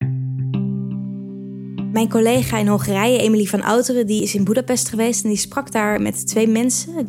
Mijn 1.95 2.09
collega 2.09 2.57
in 2.57 2.67
Hongarije, 2.67 3.17
Emily 3.17 3.45
van 3.45 3.61
Outeren, 3.61 4.07
die 4.07 4.21
is 4.21 4.35
in 4.35 4.43
Budapest 4.43 4.89
geweest 4.89 5.23
en 5.23 5.29
die 5.29 5.37
sprak 5.37 5.71
daar 5.71 6.01
met 6.01 6.27
twee 6.27 6.47
mensen. 6.47 6.95
Um, 6.97 7.07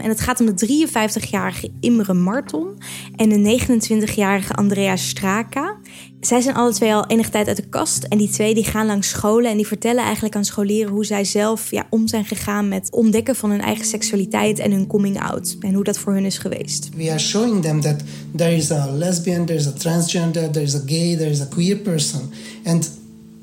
en 0.00 0.08
het 0.08 0.20
gaat 0.20 0.40
om 0.40 0.46
de 0.46 0.86
53-jarige 0.86 1.70
Imre 1.80 2.14
Marton 2.14 2.78
en 3.16 3.28
de 3.28 3.58
29-jarige 3.60 4.52
Andrea 4.52 4.96
Straka. 4.96 5.76
Zij 6.20 6.40
zijn 6.40 6.54
alle 6.54 6.72
twee 6.72 6.94
al 6.94 7.06
enige 7.06 7.30
tijd 7.30 7.46
uit 7.46 7.56
de 7.56 7.68
kast. 7.68 8.04
En 8.04 8.18
die 8.18 8.28
twee 8.28 8.54
die 8.54 8.64
gaan 8.64 8.86
langs 8.86 9.08
scholen 9.08 9.50
en 9.50 9.56
die 9.56 9.66
vertellen 9.66 10.04
eigenlijk 10.04 10.36
aan 10.36 10.44
scholieren 10.44 10.92
hoe 10.92 11.04
zij 11.04 11.24
zelf 11.24 11.70
ja, 11.70 11.86
om 11.90 12.08
zijn 12.08 12.24
gegaan 12.24 12.68
met 12.68 12.88
ontdekken 12.90 13.36
van 13.36 13.50
hun 13.50 13.60
eigen 13.60 13.84
seksualiteit 13.84 14.58
en 14.58 14.70
hun 14.70 14.86
coming 14.86 15.22
out. 15.22 15.56
En 15.60 15.74
hoe 15.74 15.84
dat 15.84 15.98
voor 15.98 16.12
hun 16.12 16.24
is 16.24 16.38
geweest. 16.38 16.88
We 16.96 17.10
are 17.10 17.18
showing 17.18 17.62
them 17.62 17.80
that 17.80 17.96
there 18.36 18.54
is 18.54 18.70
a 18.70 18.90
lesbian, 18.92 19.44
there 19.44 19.58
is 19.58 19.66
a 19.66 19.72
transgender, 19.72 20.50
there 20.50 20.64
is 20.64 20.74
a 20.74 20.82
gay, 20.86 21.16
there 21.16 21.30
is 21.30 21.40
a 21.40 21.46
queer 21.46 21.76
person. 21.76 22.20
And 22.64 22.96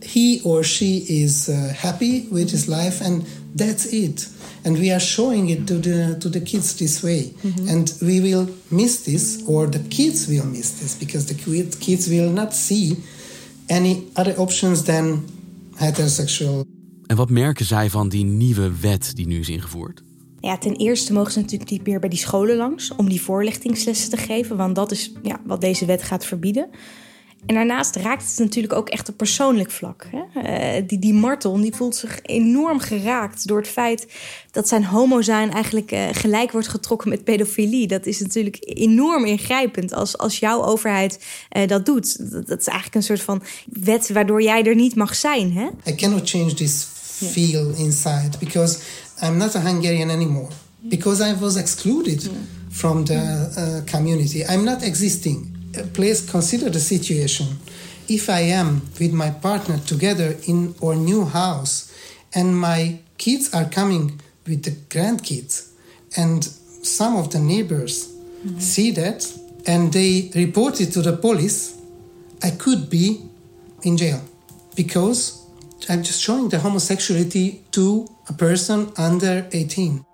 he 0.05 0.41
or 0.43 0.63
she 0.63 1.05
is 1.07 1.49
uh, 1.49 1.73
happy 1.73 2.27
with 2.31 2.49
his 2.51 2.67
life 2.67 3.01
and 3.01 3.25
that's 3.55 3.85
it 3.85 4.27
and 4.63 4.77
we 4.77 4.91
are 4.91 4.99
showing 4.99 5.49
it 5.49 5.67
to 5.67 5.79
the 5.79 6.15
to 6.19 6.29
the 6.29 6.41
kids 6.41 6.75
this 6.75 7.01
way 7.01 7.23
mm-hmm. 7.23 7.69
and 7.69 7.93
we 8.01 8.21
will 8.21 8.47
miss 8.67 9.03
this 9.03 9.43
or 9.47 9.69
the 9.69 9.83
kids 9.89 10.27
will 10.27 10.45
miss 10.45 10.79
this 10.79 10.95
because 10.95 11.25
the 11.25 11.35
kids 11.79 12.07
will 12.07 12.31
not 12.31 12.53
see 12.53 12.95
any 13.69 14.03
other 14.15 14.35
options 14.37 14.83
than 14.83 15.23
heterosexual 15.75 16.65
En 17.05 17.15
wat 17.15 17.29
merken 17.29 17.65
zij 17.65 17.89
van 17.89 18.09
die 18.09 18.23
nieuwe 18.25 18.71
wet 18.81 19.15
die 19.15 19.27
nu 19.27 19.39
is 19.39 19.49
ingevoerd? 19.49 20.03
Ja, 20.39 20.57
ten 20.57 20.75
eerste 20.75 21.13
mogen 21.13 21.31
ze 21.31 21.39
natuurlijk 21.39 21.71
niet 21.71 21.87
meer 21.87 21.99
bij 21.99 22.09
die 22.09 22.19
scholen 22.19 22.55
langs 22.55 22.95
om 22.95 23.09
die 23.09 23.21
voorlichtingslessen 23.21 24.09
te 24.09 24.17
geven, 24.17 24.57
want 24.57 24.75
dat 24.75 24.91
is 24.91 25.11
ja, 25.23 25.41
wat 25.45 25.61
deze 25.61 25.85
wet 25.85 26.03
gaat 26.03 26.25
verbieden. 26.25 26.69
En 27.45 27.55
daarnaast 27.55 27.95
raakt 27.95 28.29
het 28.29 28.39
natuurlijk 28.39 28.73
ook 28.73 28.89
echt 28.89 29.09
op 29.09 29.17
persoonlijk 29.17 29.71
vlak. 29.71 30.07
Hè? 30.11 30.77
Uh, 30.79 30.87
die, 30.87 30.99
die 30.99 31.13
Martel 31.13 31.61
die 31.61 31.75
voelt 31.75 31.95
zich 31.95 32.19
enorm 32.21 32.79
geraakt 32.79 33.47
door 33.47 33.57
het 33.57 33.67
feit 33.67 34.07
dat 34.51 34.67
zijn 34.67 34.85
homo 34.85 35.21
zijn 35.21 35.51
eigenlijk 35.51 35.91
uh, 35.91 36.07
gelijk 36.11 36.51
wordt 36.51 36.67
getrokken 36.67 37.09
met 37.09 37.23
pedofilie. 37.23 37.87
Dat 37.87 38.05
is 38.05 38.19
natuurlijk 38.19 38.57
enorm 38.59 39.25
ingrijpend 39.25 39.93
als, 39.93 40.17
als 40.17 40.39
jouw 40.39 40.63
overheid 40.63 41.19
uh, 41.57 41.67
dat 41.67 41.85
doet. 41.85 42.31
Dat, 42.31 42.47
dat, 42.47 42.59
is 42.59 42.67
eigenlijk 42.67 42.95
een 42.95 43.03
soort 43.03 43.21
van 43.21 43.43
wet 43.65 44.09
waardoor 44.09 44.41
jij 44.41 44.63
er 44.63 44.75
niet 44.75 44.95
mag 44.95 45.15
zijn. 45.15 45.53
Hè? 45.53 45.91
I 45.91 45.95
cannot 45.95 46.29
change 46.29 46.53
this 46.53 46.87
feel 47.31 47.73
inside 47.75 48.37
because 48.39 48.79
I'm 49.23 49.37
not 49.37 49.55
a 49.55 49.59
Hungarian 49.59 50.09
anymore. 50.09 50.47
Because 50.79 51.29
I 51.29 51.35
was 51.39 51.55
excluded 51.55 52.29
from 52.69 53.03
the 53.03 53.81
community. 53.91 54.43
I'm 54.49 54.63
not 54.63 54.81
existing. 54.81 55.54
Please 55.93 56.21
consider 56.29 56.69
the 56.69 56.79
situation. 56.79 57.47
If 58.07 58.29
I 58.29 58.41
am 58.51 58.81
with 58.99 59.13
my 59.13 59.31
partner 59.31 59.77
together 59.79 60.35
in 60.47 60.75
our 60.81 60.95
new 60.95 61.25
house 61.25 61.91
and 62.33 62.59
my 62.59 62.99
kids 63.17 63.53
are 63.53 63.65
coming 63.65 64.21
with 64.47 64.63
the 64.63 64.71
grandkids 64.89 65.71
and 66.17 66.43
some 66.83 67.15
of 67.17 67.29
the 67.31 67.39
neighbors 67.39 68.07
mm-hmm. 68.07 68.59
see 68.59 68.91
that 68.91 69.25
and 69.65 69.91
they 69.91 70.31
report 70.35 70.79
it 70.79 70.91
to 70.93 71.01
the 71.01 71.17
police, 71.17 71.73
I 72.43 72.51
could 72.51 72.89
be 72.89 73.21
in 73.81 73.97
jail 73.97 74.21
because 74.75 75.45
I'm 75.89 76.03
just 76.03 76.21
showing 76.21 76.49
the 76.49 76.59
homosexuality 76.59 77.61
to 77.71 78.07
a 78.29 78.33
person 78.33 78.91
under 78.97 79.47
18. 79.51 80.05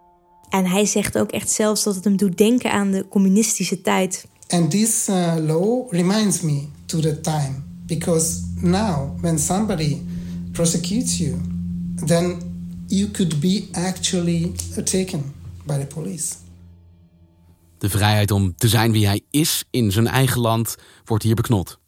En 0.50 0.65
hij 0.65 0.86
zegt 0.86 1.18
ook 1.18 1.32
echt 1.32 1.50
zelfs 1.50 1.84
dat 1.84 1.96
het 1.96 2.03
hem 2.03 2.18
doet 2.18 2.38
denken 2.38 2.72
aan 2.72 2.91
de 2.91 3.08
communistische 3.08 3.82
tijd. 3.82 4.25
And 4.51 4.70
this 4.72 5.10
uh, 5.10 5.38
law 5.39 5.88
reminds 5.91 6.41
me 6.41 6.70
to 6.88 7.00
the 7.01 7.22
time 7.22 7.63
because 7.86 8.43
now 8.62 9.15
when 9.22 9.39
somebody 9.39 10.01
prosecutes 10.53 11.20
you, 11.20 11.39
then 12.08 12.39
you 12.88 13.08
could 13.08 13.39
be 13.39 13.70
actually 13.74 14.53
taken 14.86 15.34
by 15.65 15.77
the 15.77 15.86
police. 15.86 16.36
De 17.77 17.89
vrijheid 17.89 18.31
om 18.31 18.55
te 18.55 18.67
zijn 18.67 18.91
wie 18.91 19.05
hij 19.05 19.22
is 19.29 19.63
in 19.70 19.91
zijn 19.91 20.08
eigen 20.08 20.41
land 20.41 20.75
wordt 21.05 21.24
hier 21.24 21.36
beknot. 21.36 21.81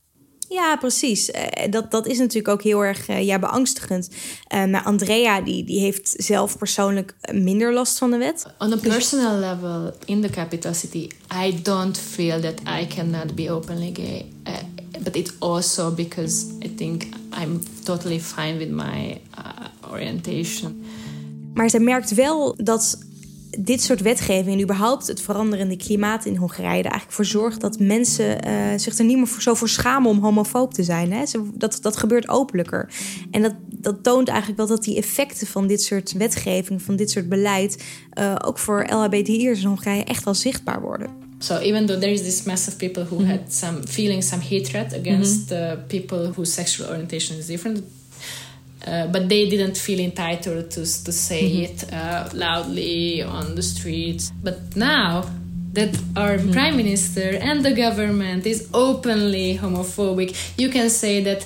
Ja, 0.53 0.75
precies. 0.77 1.29
Uh, 1.29 1.43
dat, 1.69 1.91
dat 1.91 2.07
is 2.07 2.17
natuurlijk 2.17 2.48
ook 2.48 2.63
heel 2.63 2.83
erg 2.83 3.10
uh, 3.10 3.22
ja, 3.22 3.39
beangstigend. 3.39 4.10
Uh, 4.53 4.65
maar 4.65 4.83
Andrea 4.83 5.41
die, 5.41 5.63
die 5.63 5.79
heeft 5.79 6.13
zelf 6.17 6.57
persoonlijk 6.57 7.15
minder 7.31 7.74
last 7.74 7.98
van 7.98 8.12
de 8.12 8.17
wet. 8.17 8.45
On 8.60 8.74
a 8.74 8.77
personal 8.77 9.39
level, 9.39 9.93
in 10.05 10.22
the 10.22 10.29
capital 10.29 10.74
city, 10.74 11.10
I 11.45 11.62
don't 11.62 11.98
feel 11.98 12.41
that 12.41 12.60
I 12.81 12.88
cannot 12.88 13.36
be 13.36 13.51
openly 13.51 13.91
gay. 13.93 14.25
but 15.03 15.15
it's 15.15 15.31
also 15.39 15.91
because 15.91 16.53
I 16.62 16.67
think 16.75 17.03
I'm 17.31 17.62
totally 17.83 18.19
fine 18.19 18.57
with 18.57 18.69
my 18.69 19.22
orientation. 19.91 20.83
Maar 21.53 21.69
ze 21.69 21.79
merkt 21.79 22.13
wel 22.13 22.55
dat 22.57 22.98
dit 23.60 23.81
soort 23.81 24.01
wetgeving 24.01 24.55
en 24.55 24.62
überhaupt 24.62 25.07
het 25.07 25.22
veranderende 25.22 25.77
klimaat 25.77 26.25
in 26.25 26.36
Hongarije 26.36 26.83
er 26.83 26.91
eigenlijk 26.91 27.12
voor 27.12 27.25
zorgt 27.25 27.62
dat 27.62 27.79
mensen 27.79 28.48
uh, 28.48 28.53
zich 28.77 28.98
er 28.98 29.05
niet 29.05 29.17
meer 29.17 29.27
voor, 29.27 29.41
zo 29.41 29.53
voor 29.53 29.69
schamen 29.69 30.10
om 30.10 30.19
homofoob 30.19 30.74
te 30.74 30.83
zijn. 30.83 31.12
Hè? 31.12 31.24
Dat, 31.53 31.79
dat 31.81 31.98
gebeurt 31.98 32.29
openlijker. 32.29 32.89
En 33.31 33.41
dat, 33.41 33.53
dat 33.67 34.03
toont 34.03 34.27
eigenlijk 34.27 34.57
wel 34.57 34.67
dat 34.67 34.83
die 34.83 34.98
effecten 34.98 35.48
van 35.48 35.67
dit 35.67 35.81
soort 35.81 36.12
wetgeving, 36.12 36.81
van 36.81 36.95
dit 36.95 37.12
soort 37.12 37.29
beleid, 37.29 37.83
uh, 38.19 38.36
ook 38.45 38.60
voor 38.60 38.88
LHBTI'ers 38.89 39.60
in 39.62 39.67
Hongarije 39.67 40.03
echt 40.03 40.24
wel 40.24 40.33
zichtbaar 40.33 40.81
worden. 40.81 41.10
So 41.39 41.57
even 41.57 41.86
though 41.86 42.00
there 42.00 42.13
is 42.13 42.22
this 42.22 42.43
mass 42.43 42.67
of 42.67 42.77
people 42.77 43.03
who 43.03 43.15
mm 43.15 43.22
-hmm. 43.22 43.29
had 43.29 43.53
some 43.53 43.88
feeling 43.88 44.24
some 44.24 44.41
hatred 44.41 44.93
against 45.00 45.50
mm 45.50 45.57
-hmm. 45.57 45.77
the 45.77 45.77
people 45.88 46.31
whose 46.36 46.51
sexual 46.51 46.89
orientation 46.89 47.38
is 47.38 47.45
different, 47.45 47.81
Uh, 48.86 49.08
but 49.08 49.30
they 49.30 49.50
didn't 49.50 49.78
feel 49.78 50.00
entitled 50.00 50.70
to, 50.72 50.82
to 50.82 51.12
say 51.12 51.44
mm-hmm. 51.44 51.63
it 51.63 51.94
uh, 51.94 52.30
loudly 52.34 53.24
on 53.24 53.56
the 53.56 53.62
streets. 53.62 54.32
But 54.44 54.75
now 54.75 55.24
that 55.72 55.98
our 56.16 56.38
mm-hmm. 56.38 56.52
prime 56.52 56.75
minister 56.75 57.38
and 57.42 57.63
the 57.63 57.74
government 57.74 58.46
is 58.46 58.70
openly 58.74 59.58
homophobic, 59.58 60.36
you 60.58 60.70
can 60.70 60.90
say 60.90 61.24
that 61.24 61.46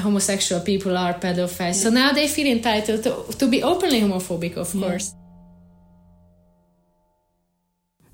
homosexual 0.00 0.60
people 0.62 0.96
are 0.96 1.14
pedophiles. 1.14 1.58
Yeah. 1.58 1.72
So 1.72 1.90
now 1.90 2.12
they 2.12 2.28
feel 2.28 2.46
entitled 2.46 3.02
to, 3.04 3.38
to 3.38 3.46
be 3.46 3.62
openly 3.62 4.00
homophobic, 4.00 4.56
of 4.56 4.74
yeah. 4.74 4.88
course. 4.88 5.14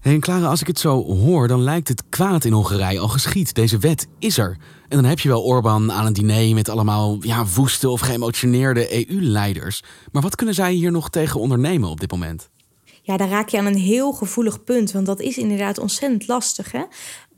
En 0.00 0.21
Clara, 0.21 0.47
als 0.47 0.61
ik 0.61 0.66
het 0.66 0.78
zo 0.78 1.04
hoor, 1.04 1.49
dan 1.49 1.62
lijkt 1.62 1.88
het 1.88 2.02
kwaad 2.09 2.45
in 2.45 2.52
Hongarije 2.52 2.99
al 2.99 3.09
geschied. 3.09 3.54
Deze 3.54 3.78
wet 3.78 4.07
is 4.19 4.38
er. 4.38 4.57
En 4.88 4.97
dan 4.97 5.04
heb 5.04 5.21
je 5.21 5.28
wel 5.28 5.42
Orbán 5.42 5.92
aan 5.92 6.07
een 6.07 6.12
diner 6.12 6.54
met 6.54 6.69
allemaal 6.69 7.19
ja, 7.21 7.47
woeste 7.47 7.88
of 7.88 8.00
geëmotioneerde 8.00 9.09
EU-leiders. 9.09 9.83
Maar 10.12 10.23
wat 10.23 10.35
kunnen 10.35 10.54
zij 10.54 10.73
hier 10.73 10.92
nog 10.92 11.11
tegen 11.11 11.40
ondernemen 11.40 11.88
op 11.88 12.00
dit 12.00 12.11
moment? 12.11 12.50
Ja, 13.02 13.16
daar 13.16 13.28
raak 13.28 13.49
je 13.49 13.59
aan 13.59 13.66
een 13.66 13.78
heel 13.78 14.12
gevoelig 14.12 14.64
punt. 14.64 14.92
Want 14.92 15.07
dat 15.07 15.21
is 15.21 15.38
inderdaad 15.38 15.78
ontzettend 15.78 16.28
lastig. 16.28 16.73
Hè? 16.73 16.83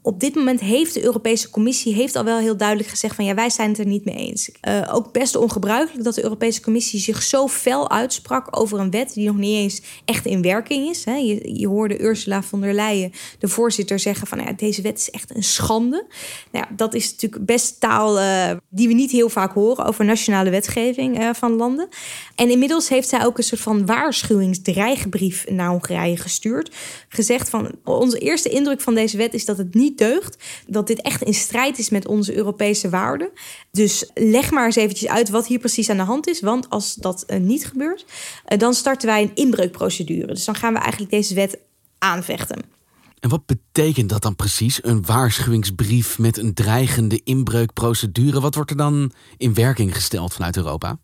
Op 0.02 0.20
dit 0.20 0.34
moment 0.34 0.60
heeft 0.60 0.94
de 0.94 1.04
Europese 1.04 1.50
Commissie 1.50 1.94
heeft 1.94 2.16
al 2.16 2.24
wel 2.24 2.38
heel 2.38 2.56
duidelijk 2.56 2.88
gezegd 2.88 3.14
van 3.14 3.24
ja, 3.24 3.34
wij 3.34 3.50
zijn 3.50 3.68
het 3.68 3.78
er 3.78 3.86
niet 3.86 4.04
mee 4.04 4.14
eens. 4.14 4.50
Uh, 4.68 4.88
ook 4.92 5.12
best 5.12 5.36
ongebruikelijk 5.36 6.04
dat 6.04 6.14
de 6.14 6.22
Europese 6.22 6.60
Commissie 6.60 7.00
zich 7.00 7.22
zo 7.22 7.48
fel 7.48 7.90
uitsprak 7.90 8.60
over 8.60 8.80
een 8.80 8.90
wet 8.90 9.14
die 9.14 9.26
nog 9.26 9.36
niet 9.36 9.56
eens 9.56 9.82
echt 10.04 10.26
in 10.26 10.42
werking 10.42 10.88
is. 10.88 11.04
Hè. 11.04 11.14
Je, 11.14 11.58
je 11.58 11.68
hoorde 11.68 12.00
Ursula 12.00 12.42
von 12.42 12.60
der 12.60 12.74
Leyen, 12.74 13.12
de 13.38 13.48
voorzitter, 13.48 13.98
zeggen 13.98 14.26
van 14.26 14.38
ja, 14.38 14.52
deze 14.52 14.82
wet 14.82 14.98
is 14.98 15.10
echt 15.10 15.36
een 15.36 15.42
schande. 15.42 16.06
Nou 16.50 16.66
ja, 16.68 16.76
dat 16.76 16.94
is 16.94 17.10
natuurlijk 17.10 17.46
best 17.46 17.80
taal 17.80 18.18
uh, 18.18 18.50
die 18.68 18.88
we 18.88 18.94
niet 18.94 19.10
heel 19.10 19.28
vaak 19.28 19.52
horen 19.52 19.84
over 19.84 20.04
nationale 20.04 20.50
wetgeving 20.50 21.20
uh, 21.20 21.30
van 21.32 21.52
landen. 21.52 21.88
En 22.34 22.50
inmiddels 22.50 22.88
heeft 22.88 23.08
zij 23.08 23.24
ook 23.24 23.38
een 23.38 23.44
soort 23.44 23.60
van 23.60 23.86
waarschuwingsdreigbrief 23.86 25.50
naar 25.50 25.68
Hongarije 25.68 26.16
gestuurd. 26.16 26.74
Gezegd 27.08 27.48
van 27.48 27.70
onze 27.84 28.18
eerste 28.18 28.48
indruk 28.48 28.80
van 28.80 28.94
deze 28.94 29.16
wet 29.16 29.34
is 29.34 29.44
dat 29.44 29.58
het 29.58 29.74
niet 29.74 29.91
deugd. 29.98 30.36
Dat 30.66 30.86
dit 30.86 31.02
echt 31.02 31.22
in 31.22 31.34
strijd 31.34 31.78
is 31.78 31.90
met 31.90 32.06
onze 32.06 32.36
Europese 32.36 32.88
waarden. 32.88 33.30
Dus 33.70 34.10
leg 34.14 34.50
maar 34.50 34.64
eens 34.64 34.76
eventjes 34.76 35.10
uit 35.10 35.28
wat 35.28 35.46
hier 35.46 35.58
precies 35.58 35.90
aan 35.90 35.96
de 35.96 36.02
hand 36.02 36.28
is. 36.28 36.40
Want 36.40 36.70
als 36.70 36.94
dat 36.94 37.24
uh, 37.26 37.38
niet 37.38 37.66
gebeurt, 37.66 38.04
uh, 38.48 38.58
dan 38.58 38.74
starten 38.74 39.08
wij 39.08 39.22
een 39.22 39.34
inbreukprocedure. 39.34 40.26
Dus 40.26 40.44
dan 40.44 40.54
gaan 40.54 40.72
we 40.72 40.78
eigenlijk 40.78 41.10
deze 41.10 41.34
wet 41.34 41.58
aanvechten. 41.98 42.64
En 43.20 43.28
wat 43.28 43.46
betekent 43.46 44.08
dat 44.08 44.22
dan 44.22 44.36
precies? 44.36 44.84
Een 44.84 45.06
waarschuwingsbrief 45.06 46.18
met 46.18 46.38
een 46.38 46.54
dreigende 46.54 47.20
inbreukprocedure? 47.24 48.40
Wat 48.40 48.54
wordt 48.54 48.70
er 48.70 48.76
dan 48.76 49.12
in 49.36 49.54
werking 49.54 49.94
gesteld 49.94 50.32
vanuit 50.32 50.56
Europa? 50.56 50.98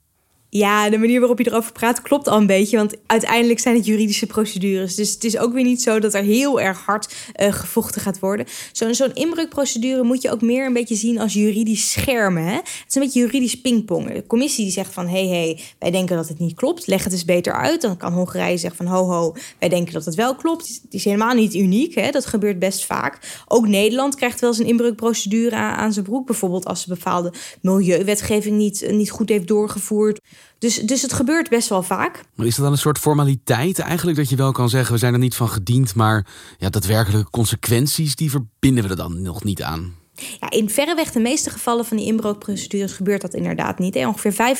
Ja, 0.50 0.90
de 0.90 0.98
manier 0.98 1.18
waarop 1.18 1.38
je 1.38 1.46
erover 1.46 1.72
praat 1.72 2.02
klopt 2.02 2.28
al 2.28 2.36
een 2.36 2.46
beetje. 2.46 2.76
Want 2.76 2.94
uiteindelijk 3.06 3.58
zijn 3.58 3.74
het 3.74 3.86
juridische 3.86 4.26
procedures. 4.26 4.94
Dus 4.94 5.12
het 5.12 5.24
is 5.24 5.38
ook 5.38 5.52
weer 5.52 5.64
niet 5.64 5.82
zo 5.82 5.98
dat 5.98 6.14
er 6.14 6.22
heel 6.22 6.60
erg 6.60 6.78
hard 6.78 7.14
uh, 7.36 7.52
gevochten 7.52 8.00
gaat 8.00 8.18
worden. 8.18 8.46
Zo'n 8.72 8.94
zo'n 8.94 9.14
inbreukprocedure 9.14 10.02
moet 10.02 10.22
je 10.22 10.30
ook 10.30 10.42
meer 10.42 10.66
een 10.66 10.72
beetje 10.72 10.94
zien 10.94 11.18
als 11.18 11.32
juridisch 11.32 11.90
schermen. 11.90 12.44
Hè? 12.44 12.54
Het 12.54 12.84
is 12.88 12.94
een 12.94 13.02
beetje 13.02 13.20
juridisch 13.20 13.60
pingpongen. 13.60 14.14
De 14.14 14.26
commissie 14.26 14.64
die 14.64 14.72
zegt 14.72 14.92
van... 14.92 15.06
hé, 15.06 15.28
hey, 15.28 15.38
hey, 15.38 15.60
wij 15.78 15.90
denken 15.90 16.16
dat 16.16 16.28
het 16.28 16.38
niet 16.38 16.54
klopt. 16.54 16.86
Leg 16.86 17.04
het 17.04 17.12
eens 17.12 17.24
beter 17.24 17.52
uit. 17.52 17.80
Dan 17.80 17.96
kan 17.96 18.12
Hongarije 18.12 18.56
zeggen 18.56 18.86
van... 18.86 18.94
ho, 18.94 19.04
ho, 19.04 19.34
wij 19.58 19.68
denken 19.68 19.92
dat 19.92 20.04
het 20.04 20.14
wel 20.14 20.34
klopt. 20.34 20.80
Het 20.82 20.94
is 20.94 21.04
helemaal 21.04 21.34
niet 21.34 21.54
uniek. 21.54 21.94
Hè? 21.94 22.10
Dat 22.10 22.26
gebeurt 22.26 22.58
best 22.58 22.84
vaak. 22.84 23.42
Ook 23.48 23.66
Nederland 23.66 24.14
krijgt 24.14 24.40
wel 24.40 24.50
eens 24.50 24.58
een 24.58 24.66
inbreukprocedure 24.66 25.56
aan, 25.56 25.76
aan 25.76 25.92
zijn 25.92 26.04
broek. 26.04 26.26
Bijvoorbeeld 26.26 26.66
als 26.66 26.82
ze 26.82 26.88
bepaalde 26.88 27.32
milieuwetgeving 27.60 28.56
niet, 28.56 28.86
niet 28.90 29.10
goed 29.10 29.28
heeft 29.28 29.48
doorgevoerd... 29.48 30.20
Dus, 30.58 30.76
dus 30.76 31.02
het 31.02 31.12
gebeurt 31.12 31.48
best 31.48 31.68
wel 31.68 31.82
vaak. 31.82 32.24
Is 32.36 32.54
dat 32.54 32.64
dan 32.64 32.72
een 32.72 32.78
soort 32.78 32.98
formaliteit 32.98 33.78
eigenlijk 33.78 34.16
dat 34.16 34.28
je 34.28 34.36
wel 34.36 34.52
kan 34.52 34.68
zeggen... 34.68 34.92
we 34.92 34.98
zijn 34.98 35.12
er 35.12 35.18
niet 35.18 35.34
van 35.34 35.48
gediend, 35.48 35.94
maar 35.94 36.26
ja, 36.58 36.68
daadwerkelijke 36.68 37.30
consequenties... 37.30 38.14
die 38.14 38.30
verbinden 38.30 38.84
we 38.84 38.90
er 38.90 38.96
dan 38.96 39.22
nog 39.22 39.44
niet 39.44 39.62
aan? 39.62 39.97
Ja, 40.40 40.50
in 40.50 40.70
verreweg 40.70 41.12
de 41.12 41.20
meeste 41.20 41.50
gevallen 41.50 41.84
van 41.84 41.96
die 41.96 42.06
inbreukprocedures 42.06 42.92
gebeurt 42.92 43.20
dat 43.20 43.34
inderdaad 43.34 43.78
niet. 43.78 43.96
Ongeveer 43.96 44.56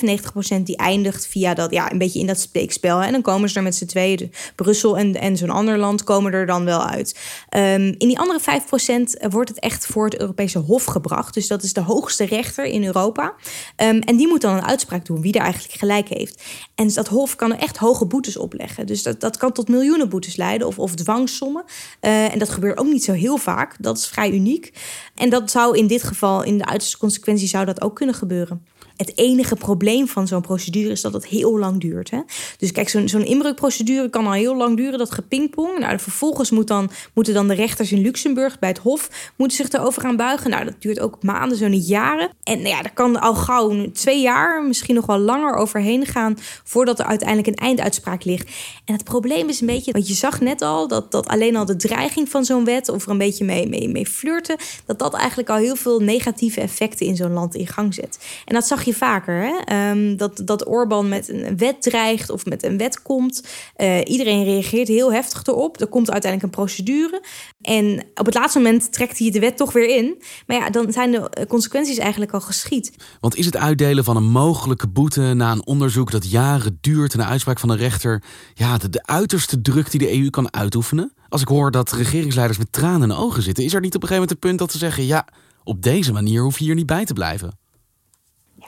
95% 0.59 0.63
die 0.63 0.77
eindigt 0.77 1.27
via 1.27 1.55
dat, 1.55 1.71
ja, 1.71 1.93
een 1.93 1.99
beetje 1.99 2.21
in 2.21 2.27
dat 2.27 2.39
steekspel. 2.39 3.03
En 3.03 3.13
dan 3.13 3.23
komen 3.23 3.49
ze 3.49 3.57
er 3.57 3.63
met 3.63 3.75
z'n 3.75 3.87
tweeën, 3.87 4.33
Brussel 4.55 4.99
en, 4.99 5.15
en 5.15 5.37
zo'n 5.37 5.51
ander 5.51 5.79
land, 5.79 6.05
komen 6.05 6.33
er 6.33 6.47
dan 6.47 6.65
wel 6.65 6.87
uit. 6.87 7.19
Um, 7.57 7.95
in 7.99 8.09
die 8.09 8.19
andere 8.19 8.41
5% 8.41 9.29
wordt 9.31 9.49
het 9.49 9.59
echt 9.59 9.87
voor 9.87 10.05
het 10.05 10.21
Europese 10.21 10.59
Hof 10.59 10.85
gebracht. 10.85 11.35
Dus 11.35 11.47
dat 11.47 11.63
is 11.63 11.73
de 11.73 11.81
hoogste 11.81 12.25
rechter 12.25 12.65
in 12.65 12.85
Europa. 12.85 13.35
Um, 13.77 13.99
en 13.99 14.17
die 14.17 14.29
moet 14.29 14.41
dan 14.41 14.57
een 14.57 14.67
uitspraak 14.67 15.07
doen 15.07 15.21
wie 15.21 15.33
er 15.33 15.43
eigenlijk 15.43 15.75
gelijk 15.75 16.09
heeft. 16.09 16.43
En 16.75 16.89
dat 16.89 17.09
Hof 17.09 17.37
kan 17.37 17.53
er 17.53 17.59
echt 17.59 17.77
hoge 17.77 18.07
boetes 18.07 18.37
opleggen. 18.37 18.87
Dus 18.87 19.03
dat, 19.03 19.21
dat 19.21 19.37
kan 19.37 19.53
tot 19.53 19.69
miljoenen 19.69 20.09
boetes 20.09 20.37
leiden 20.37 20.67
of, 20.67 20.79
of 20.79 20.95
dwangsommen. 20.95 21.65
Uh, 22.01 22.33
en 22.33 22.39
dat 22.39 22.49
gebeurt 22.49 22.79
ook 22.79 22.87
niet 22.87 23.05
zo 23.05 23.13
heel 23.13 23.37
vaak. 23.37 23.77
Dat 23.81 23.99
is 23.99 24.07
vrij 24.07 24.31
uniek. 24.31 24.73
En 25.15 25.31
dat 25.31 25.51
zou 25.51 25.68
in 25.73 25.87
dit 25.87 26.03
geval, 26.03 26.43
in 26.43 26.59
de 26.59 26.67
uiterste 26.67 26.99
consequentie, 26.99 27.49
zou 27.49 27.65
dat 27.65 27.81
ook 27.81 27.97
kunnen 27.97 28.15
gebeuren. 28.15 28.67
Het 28.99 29.13
enige 29.19 29.57
probleem 29.57 30.09
van 30.09 30.27
zo'n 30.27 30.41
procedure 30.41 30.91
is 30.91 31.01
dat 31.01 31.13
het 31.13 31.27
heel 31.27 31.59
lang 31.59 31.81
duurt. 31.81 32.11
Hè? 32.11 32.21
Dus 32.59 32.73
kijk, 32.73 32.89
zo'n 32.89 33.09
zo'n 33.09 33.25
inbreukprocedure 33.25 34.11
kan 34.11 34.27
al 34.27 34.33
heel 34.33 34.57
lang 34.57 34.77
duren, 34.77 34.99
dat 34.99 35.11
gepingpong. 35.11 35.79
Nou, 35.79 35.99
vervolgens 35.99 36.51
moet 36.51 36.67
dan, 36.67 36.91
moeten 37.15 37.35
dan 37.35 37.49
de 37.49 37.55
rechters 37.55 37.93
in 37.93 38.01
Luxemburg 38.01 38.59
bij 38.59 38.69
het 38.69 38.79
Hof 38.79 39.33
moeten 39.37 39.57
zich 39.57 39.69
erover 39.69 40.03
gaan 40.03 40.17
buigen. 40.17 40.51
Nou, 40.51 40.65
dat 40.65 40.75
duurt 40.79 41.01
ook 41.01 41.23
maanden, 41.23 41.59
zo 41.59 41.69
niet 41.69 41.89
jaren. 41.89 42.31
En 42.43 42.57
nou 42.57 42.69
ja, 42.69 42.83
daar 42.83 42.93
kan 42.93 43.21
al 43.21 43.35
gauw 43.35 43.91
twee 43.91 44.21
jaar, 44.21 44.63
misschien 44.63 44.95
nog 44.95 45.07
wel 45.07 45.19
langer 45.19 45.55
overheen 45.55 46.07
gaan 46.07 46.37
voordat 46.65 46.99
er 46.99 47.05
uiteindelijk 47.05 47.49
een 47.49 47.67
einduitspraak 47.67 48.25
ligt. 48.25 48.51
En 48.85 48.95
het 48.95 49.05
probleem 49.05 49.49
is 49.49 49.61
een 49.61 49.67
beetje, 49.67 49.93
want 49.93 50.09
je 50.09 50.15
zag 50.15 50.41
net 50.41 50.63
al 50.63 50.89
dat, 50.89 51.11
dat 51.11 51.27
alleen 51.27 51.57
al 51.57 51.65
de 51.65 51.77
dreiging 51.77 52.29
van 52.29 52.45
zo'n 52.45 52.65
wet 52.65 52.89
of 52.89 53.05
er 53.05 53.11
een 53.11 53.19
beetje 53.19 53.45
mee, 53.45 53.69
mee, 53.69 53.89
mee 53.89 54.07
flirten, 54.07 54.57
dat 54.87 54.99
dat 54.99 55.15
eigenlijk 55.15 55.49
al 55.49 55.57
heel 55.57 55.77
veel 55.77 56.01
negatieve 56.01 56.61
effecten 56.61 57.07
in 57.07 57.17
zo'n 57.17 57.33
land 57.33 57.55
in 57.55 57.67
gang 57.67 57.95
zet. 57.95 58.19
En 58.45 58.55
dat 58.55 58.67
zag 58.67 58.85
je 58.85 58.88
vaker, 58.95 59.43
hè? 59.43 59.57
Ehm, 59.65 60.17
dat, 60.17 60.41
dat 60.45 60.69
Orbán 60.69 61.09
met 61.09 61.29
een 61.29 61.57
wet 61.57 61.83
dreigt 61.83 62.31
of 62.31 62.45
met 62.45 62.65
een 62.65 62.79
wet 62.79 63.03
komt. 63.03 63.49
Uh, 63.77 64.01
iedereen 64.05 64.45
reageert 64.45 64.89
heel 64.89 65.13
heftig 65.13 65.45
erop. 65.45 65.81
Er 65.81 65.87
komt 65.87 66.11
uiteindelijk 66.11 66.53
een 66.53 66.63
procedure. 66.63 67.23
En 67.61 68.05
op 68.15 68.27
het 68.27 68.35
laatste 68.35 68.59
moment 68.59 68.93
trekt 68.93 69.19
hij 69.19 69.31
de 69.31 69.41
wet 69.41 69.57
toch 69.57 69.73
weer 69.73 69.97
in. 69.97 70.23
Maar 70.47 70.57
ja, 70.57 70.71
dan 70.71 70.93
zijn 70.93 71.11
de 71.11 71.47
consequenties 71.49 71.99
eigenlijk 71.99 72.33
al 72.33 72.41
geschied. 72.41 72.93
Want 73.21 73.37
is 73.37 73.47
het 73.47 73.57
uitdelen 73.57 74.05
van 74.05 74.17
een 74.17 74.31
mogelijke 74.31 74.89
boete 74.89 75.21
na 75.21 75.53
een 75.53 75.67
onderzoek 75.67 76.11
dat 76.11 76.31
jaren 76.31 76.79
duurt 76.81 77.15
en 77.15 77.21
een 77.21 77.27
uitspraak 77.27 77.59
van 77.59 77.71
een 77.71 77.77
rechter, 77.77 78.23
ja, 78.55 78.79
de, 78.79 78.89
de 78.89 79.07
uiterste 79.07 79.61
druk 79.61 79.91
die 79.91 80.01
de 80.01 80.19
EU 80.19 80.31
kan 80.31 80.53
uitoefenen? 80.53 81.13
Als 81.29 81.41
ik 81.41 81.49
hoor 81.49 81.71
dat 81.71 81.93
regeringsleiders 81.93 82.59
met 82.59 82.73
tranen 82.73 83.03
in 83.03 83.09
de 83.09 83.15
ogen 83.15 83.43
zitten, 83.43 83.65
is 83.65 83.75
er 83.75 83.81
niet 83.81 83.95
op 83.95 84.03
een 84.03 84.09
gegeven 84.09 84.29
moment 84.29 84.45
een 84.45 84.49
punt 84.49 84.59
dat 84.59 84.73
ze 84.73 84.79
zeggen: 84.79 85.07
ja, 85.07 85.27
op 85.65 85.83
deze 85.83 86.13
manier 86.13 86.43
hoef 86.43 86.59
je 86.59 86.65
hier 86.65 86.75
niet 86.75 86.87
bij 86.87 87.05
te 87.05 87.13
blijven? 87.13 87.59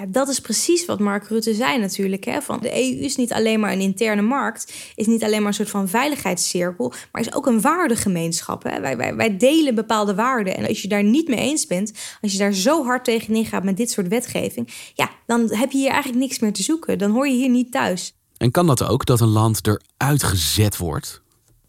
Dat 0.08 0.28
is 0.28 0.40
precies 0.40 0.86
wat 0.86 0.98
Mark 0.98 1.28
Rutte 1.28 1.54
zei 1.54 1.78
natuurlijk. 1.78 2.24
Hè? 2.24 2.42
Van 2.42 2.58
de 2.60 2.72
EU 2.72 3.04
is 3.04 3.16
niet 3.16 3.32
alleen 3.32 3.60
maar 3.60 3.72
een 3.72 3.80
interne 3.80 4.22
markt, 4.22 4.72
is 4.94 5.06
niet 5.06 5.24
alleen 5.24 5.38
maar 5.38 5.48
een 5.48 5.54
soort 5.54 5.70
van 5.70 5.88
veiligheidscirkel, 5.88 6.92
maar 7.12 7.22
is 7.22 7.34
ook 7.34 7.46
een 7.46 7.60
waardegemeenschap. 7.60 8.62
Hè? 8.62 8.80
Wij, 8.80 8.96
wij, 8.96 9.14
wij 9.14 9.36
delen 9.36 9.74
bepaalde 9.74 10.14
waarden. 10.14 10.56
En 10.56 10.66
als 10.66 10.82
je 10.82 10.88
daar 10.88 11.04
niet 11.04 11.28
mee 11.28 11.38
eens 11.38 11.66
bent, 11.66 11.92
als 12.20 12.32
je 12.32 12.38
daar 12.38 12.52
zo 12.52 12.84
hard 12.84 13.04
tegenin 13.04 13.46
gaat 13.46 13.64
met 13.64 13.76
dit 13.76 13.90
soort 13.90 14.08
wetgeving, 14.08 14.68
ja, 14.94 15.10
dan 15.26 15.54
heb 15.54 15.70
je 15.70 15.78
hier 15.78 15.90
eigenlijk 15.90 16.22
niks 16.22 16.38
meer 16.38 16.52
te 16.52 16.62
zoeken. 16.62 16.98
Dan 16.98 17.10
hoor 17.10 17.28
je 17.28 17.36
hier 17.36 17.48
niet 17.48 17.72
thuis. 17.72 18.14
En 18.36 18.50
kan 18.50 18.66
dat 18.66 18.82
ook, 18.82 19.06
dat 19.06 19.20
een 19.20 19.28
land 19.28 19.60
eruit 19.66 20.22
gezet 20.22 20.76
wordt? 20.76 21.22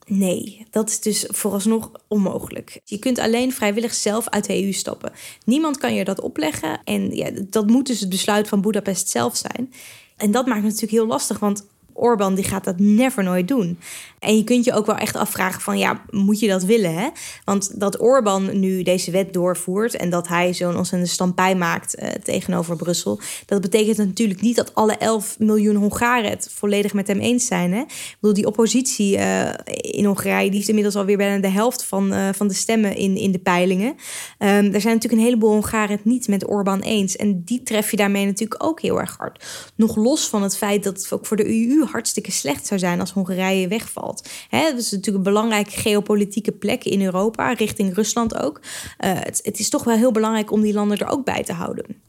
Nee, 0.08 0.66
dat 0.70 0.90
is 0.90 1.00
dus 1.00 1.26
vooralsnog 1.28 1.92
onmogelijk. 2.08 2.80
Je 2.84 3.00
kunt 3.00 3.20
alleen 3.20 3.52
vrijwillig 3.52 3.94
zelf 3.94 4.30
uit 4.30 4.46
de 4.46 4.64
EU 4.64 4.72
stappen. 4.72 5.12
Niemand 5.46 5.78
kan 5.78 5.94
je 5.94 6.04
dat 6.04 6.22
opleggen. 6.22 6.82
En 6.84 7.16
ja, 7.16 7.32
dat 7.50 7.68
moet 7.68 7.88
dus 7.88 8.00
het 8.00 8.10
besluit 8.10 8.48
van 8.48 8.62
Budapest 8.62 9.10
zelf 9.10 9.38
zijn. 9.38 9.74
En 10.18 10.32
dat 10.32 10.46
maakt 10.46 10.64
het 10.64 10.72
natuurlijk 10.72 10.92
heel 10.92 11.08
lastig, 11.08 11.40
want 11.40 11.66
Orbán 12.02 12.36
die 12.36 12.44
gaat 12.44 12.64
dat 12.64 12.80
never 12.80 13.24
nooit 13.24 13.48
doen. 13.48 13.80
En 14.20 14.38
je 14.38 14.44
kunt 14.44 14.66
je 14.66 14.74
ook 14.74 14.86
wel 14.86 14.96
echt 14.96 15.16
afvragen 15.16 15.62
van 15.62 15.78
ja, 15.78 16.02
moet 16.10 16.40
je 16.40 16.48
dat 16.48 16.64
willen? 16.64 16.94
Hè? 16.94 17.10
Want 17.46 17.80
dat 17.80 18.00
Orbán 18.00 18.60
nu 18.60 18.84
deze 18.84 19.12
wet 19.12 19.34
doorvoert 19.34 19.96
en 19.96 20.10
dat 20.10 20.28
hij 20.28 20.54
zo'n 20.54 20.76
ontzettende 20.76 21.14
stampij 21.14 21.56
maakt 21.56 22.00
uh, 22.00 22.10
tegenover 22.10 22.76
Brussel, 22.76 23.20
dat 23.46 23.62
betekent 23.62 23.98
natuurlijk 23.98 24.42
niet 24.42 24.56
dat 24.56 24.76
alle 24.76 24.98
11 24.98 25.40
miljoen 25.40 25.76
Hongaren 25.76 26.30
het 26.30 26.50
volledig 26.54 26.94
met 26.94 27.08
hem 27.08 27.20
eens 27.20 27.46
zijn. 27.46 27.74
Hè? 27.74 27.80
Ik 27.80 28.18
bedoel, 28.20 28.36
die 28.36 28.48
oppositie 28.48 29.18
uh, 29.18 29.50
in 29.82 30.06
Hongarije 30.06 30.52
die 30.52 30.60
is 30.60 30.68
inmiddels 30.68 30.96
alweer 30.96 31.18
bijna 31.18 31.42
de 31.42 31.48
helft 31.48 31.84
van, 31.84 32.14
uh, 32.14 32.30
van 32.34 32.48
de 32.48 32.54
stemmen 32.54 32.96
in, 32.96 33.18
in 33.18 33.32
de 33.32 33.40
peilingen. 33.40 33.90
Um, 33.90 33.98
er 34.40 34.82
zijn 34.82 34.94
natuurlijk 34.94 35.14
een 35.22 35.28
heleboel 35.28 35.52
Hongaren 35.52 35.96
het 35.96 36.06
niet 36.06 36.28
met 36.28 36.50
Orbán 36.50 36.82
eens. 36.82 37.16
En 37.16 37.44
die 37.44 37.64
tref 37.64 37.92
je 37.92 37.98
daarmee 37.98 38.26
natuurlijk 38.26 38.64
ook 38.64 38.82
heel 38.82 39.00
erg 39.00 39.18
hard. 39.18 39.46
Nog 39.76 39.96
los 39.96 40.30
van 40.30 40.44
het 40.44 40.58
feit 40.58 40.84
dat 40.84 40.98
het 40.98 41.12
ook 41.12 41.26
voor 41.26 41.38
de 41.38 41.48
EU 41.48 41.86
hartstikke 41.92 42.32
slecht 42.32 42.66
zou 42.66 42.80
zijn 42.80 43.00
als 43.00 43.12
Hongarije 43.12 43.68
wegvalt. 43.68 44.30
Dat 44.50 44.78
is 44.78 44.92
natuurlijk 44.92 45.18
een 45.18 45.34
belangrijke 45.34 45.72
geopolitieke 45.80 46.52
plek 46.52 46.84
in 46.84 47.02
Europa, 47.02 47.54
richting 47.54 47.96
Rusland 47.96 48.40
ook. 48.40 48.60
Uh, 48.62 48.66
het, 49.00 49.40
het 49.44 49.60
is 49.60 49.70
toch 49.70 49.84
wel 49.84 49.98
heel 49.98 50.12
belangrijk 50.12 50.52
om 50.52 50.62
die 50.62 50.74
landen 50.74 50.98
er 50.98 51.10
ook 51.10 51.26
bij 51.26 51.44
te 51.44 51.54
houden. 51.54 52.02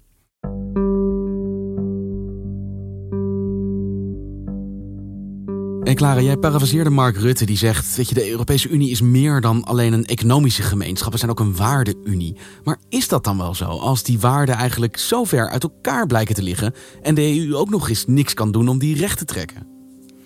En 5.92 5.98
Clara, 5.98 6.20
jij 6.20 6.36
parafraseerde 6.36 6.90
Mark 6.90 7.16
Rutte 7.16 7.44
die 7.44 7.56
zegt: 7.56 7.96
Weet 7.96 8.08
je, 8.08 8.14
de 8.14 8.30
Europese 8.30 8.68
Unie 8.68 8.90
is 8.90 9.00
meer 9.00 9.40
dan 9.40 9.64
alleen 9.64 9.92
een 9.92 10.06
economische 10.06 10.62
gemeenschap. 10.62 11.12
We 11.12 11.18
zijn 11.18 11.30
ook 11.30 11.40
een 11.40 11.56
waardeunie. 11.56 12.36
Maar 12.64 12.78
is 12.88 13.08
dat 13.08 13.24
dan 13.24 13.38
wel 13.38 13.54
zo? 13.54 13.64
Als 13.64 14.02
die 14.02 14.20
waarden 14.20 14.54
eigenlijk 14.54 14.96
zo 14.96 15.24
ver 15.24 15.48
uit 15.48 15.62
elkaar 15.62 16.06
blijken 16.06 16.34
te 16.34 16.42
liggen 16.42 16.74
en 17.02 17.14
de 17.14 17.38
EU 17.38 17.54
ook 17.54 17.70
nog 17.70 17.88
eens 17.88 18.06
niks 18.06 18.34
kan 18.34 18.52
doen 18.52 18.68
om 18.68 18.78
die 18.78 18.96
recht 18.96 19.18
te 19.18 19.24
trekken? 19.24 19.81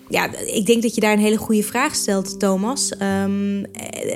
Ja, 0.09 0.35
ik 0.35 0.65
denk 0.65 0.81
dat 0.81 0.95
je 0.95 1.01
daar 1.01 1.13
een 1.13 1.19
hele 1.19 1.37
goede 1.37 1.63
vraag 1.63 1.95
stelt, 1.95 2.39
Thomas. 2.39 2.93
Um, 3.23 3.65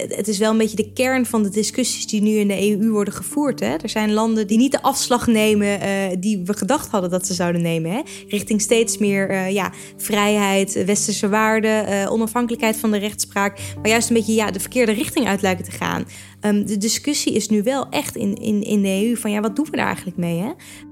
het 0.07 0.27
is 0.27 0.37
wel 0.37 0.51
een 0.51 0.57
beetje 0.57 0.75
de 0.75 0.93
kern 0.93 1.25
van 1.25 1.43
de 1.43 1.49
discussies 1.49 2.07
die 2.07 2.21
nu 2.21 2.29
in 2.29 2.47
de 2.47 2.69
EU 2.69 2.89
worden 2.89 3.13
gevoerd. 3.13 3.59
Hè? 3.59 3.75
Er 3.75 3.89
zijn 3.89 4.13
landen 4.13 4.47
die 4.47 4.57
niet 4.57 4.71
de 4.71 4.81
afslag 4.81 5.27
nemen 5.27 5.67
uh, 5.67 5.87
die 6.19 6.41
we 6.45 6.57
gedacht 6.57 6.89
hadden 6.89 7.09
dat 7.09 7.27
ze 7.27 7.33
zouden 7.33 7.61
nemen. 7.61 7.91
Hè? 7.91 8.01
Richting 8.27 8.61
steeds 8.61 8.97
meer 8.97 9.31
uh, 9.31 9.51
ja, 9.51 9.71
vrijheid, 9.97 10.85
westerse 10.85 11.29
waarden, 11.29 11.89
uh, 11.89 12.11
onafhankelijkheid 12.11 12.77
van 12.77 12.91
de 12.91 12.97
rechtspraak. 12.97 13.59
Maar 13.75 13.89
juist 13.89 14.09
een 14.09 14.15
beetje 14.15 14.33
ja, 14.33 14.51
de 14.51 14.59
verkeerde 14.59 14.91
richting 14.91 15.27
uit 15.27 15.41
lijken 15.41 15.65
te 15.65 15.71
gaan. 15.71 16.05
Um, 16.41 16.65
de 16.65 16.77
discussie 16.77 17.33
is 17.33 17.49
nu 17.49 17.63
wel 17.63 17.89
echt 17.89 18.15
in, 18.15 18.35
in, 18.35 18.63
in 18.63 18.81
de 18.81 19.05
EU 19.05 19.15
van 19.15 19.31
ja, 19.31 19.39
wat 19.39 19.55
doen 19.55 19.67
we 19.71 19.77
daar 19.77 19.85
eigenlijk 19.85 20.17
mee? 20.17 20.39
Hè? 20.39 20.51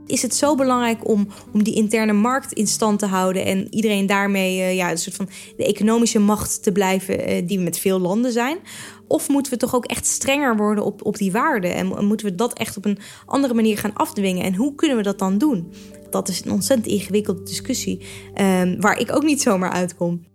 Is 0.09 0.21
het 0.21 0.35
zo 0.35 0.55
belangrijk 0.55 1.07
om, 1.07 1.27
om 1.53 1.63
die 1.63 1.75
interne 1.75 2.13
markt 2.13 2.53
in 2.53 2.67
stand 2.67 2.99
te 2.99 3.05
houden 3.05 3.45
en 3.45 3.73
iedereen 3.73 4.05
daarmee 4.05 4.57
uh, 4.57 4.75
ja, 4.75 4.91
een 4.91 4.97
soort 4.97 5.15
van 5.15 5.29
de 5.57 5.65
economische 5.65 6.19
macht 6.19 6.63
te 6.63 6.71
blijven 6.71 7.29
uh, 7.29 7.47
die 7.47 7.57
we 7.57 7.63
met 7.63 7.79
veel 7.79 7.99
landen 7.99 8.31
zijn? 8.31 8.57
Of 9.07 9.29
moeten 9.29 9.51
we 9.51 9.57
toch 9.57 9.75
ook 9.75 9.85
echt 9.85 10.05
strenger 10.05 10.57
worden 10.57 10.83
op, 10.83 11.05
op 11.05 11.17
die 11.17 11.31
waarden? 11.31 11.73
En 11.73 12.05
moeten 12.05 12.25
we 12.25 12.35
dat 12.35 12.53
echt 12.53 12.77
op 12.77 12.85
een 12.85 12.97
andere 13.25 13.53
manier 13.53 13.77
gaan 13.77 13.93
afdwingen? 13.93 14.43
En 14.43 14.55
hoe 14.55 14.75
kunnen 14.75 14.97
we 14.97 15.03
dat 15.03 15.19
dan 15.19 15.37
doen? 15.37 15.73
Dat 16.09 16.27
is 16.29 16.45
een 16.45 16.51
ontzettend 16.51 16.87
ingewikkelde 16.87 17.43
discussie, 17.43 18.05
um, 18.41 18.81
waar 18.81 18.99
ik 18.99 19.15
ook 19.15 19.23
niet 19.23 19.41
zomaar 19.41 19.71
uitkom. 19.71 20.28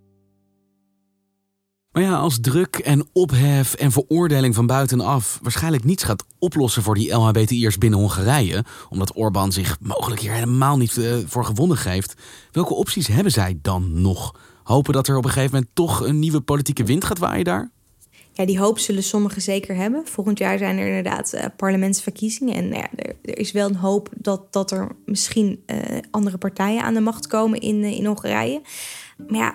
Maar 1.94 2.02
ja, 2.02 2.16
als 2.16 2.38
druk 2.40 2.76
en 2.76 3.07
ophef 3.12 3.74
en 3.74 3.92
veroordeling 3.92 4.54
van 4.54 4.66
buitenaf 4.66 5.38
waarschijnlijk 5.42 5.85
niets 5.85 6.04
gaat 6.04 6.24
oplossen 6.38 6.83
voor 6.83 6.94
die 6.94 7.12
LHBTI'ers 7.12 7.78
binnen 7.78 7.98
Hongarije, 7.98 8.64
omdat 8.88 9.16
Orbán 9.16 9.52
zich 9.52 9.76
mogelijk 9.80 10.20
hier 10.20 10.33
helemaal 10.33 10.76
niet 10.76 10.96
uh, 10.96 11.16
voor 11.26 11.44
gewonnen 11.44 11.76
geeft, 11.76 12.14
welke 12.52 12.74
opties 12.74 13.07
hebben 13.07 13.33
zij 13.33 13.59
dan 13.62 14.00
nog? 14.02 14.35
Hopen 14.62 14.92
dat 14.92 15.09
er 15.09 15.16
op 15.16 15.24
een 15.24 15.30
gegeven 15.30 15.54
moment 15.54 15.70
toch 15.74 16.07
een 16.07 16.18
nieuwe 16.18 16.40
politieke 16.40 16.85
wind 16.85 17.04
gaat 17.04 17.18
waaien 17.18 17.44
daar? 17.44 17.70
Ja, 18.33 18.46
die 18.46 18.59
hoop 18.59 18.78
zullen 18.78 19.02
sommigen 19.02 19.42
zeker 19.42 19.76
hebben. 19.76 20.07
Volgend 20.07 20.38
jaar 20.38 20.59
zijn 20.59 20.78
er 20.78 20.87
inderdaad 20.87 21.35
uh, 21.35 21.44
parlementsverkiezingen. 21.57 22.54
En 22.54 22.68
ja, 22.68 22.88
er, 22.96 23.38
is 23.38 23.52
wel 23.52 23.68
een 23.68 23.76
hoop 23.76 24.09
dat, 24.16 24.52
dat 24.52 24.70
er 24.70 24.96
misschien 25.04 25.62
uh, 25.66 25.78
andere 26.11 26.38
partijen 26.38 26.83
aan 26.83 26.94
de 26.94 27.00
macht 27.00 27.26
komen 27.26 27.61
in, 27.61 27.85
in 27.85 28.07
Hongarije. 28.07 28.62
Maar 29.28 29.38
ja, 29.38 29.54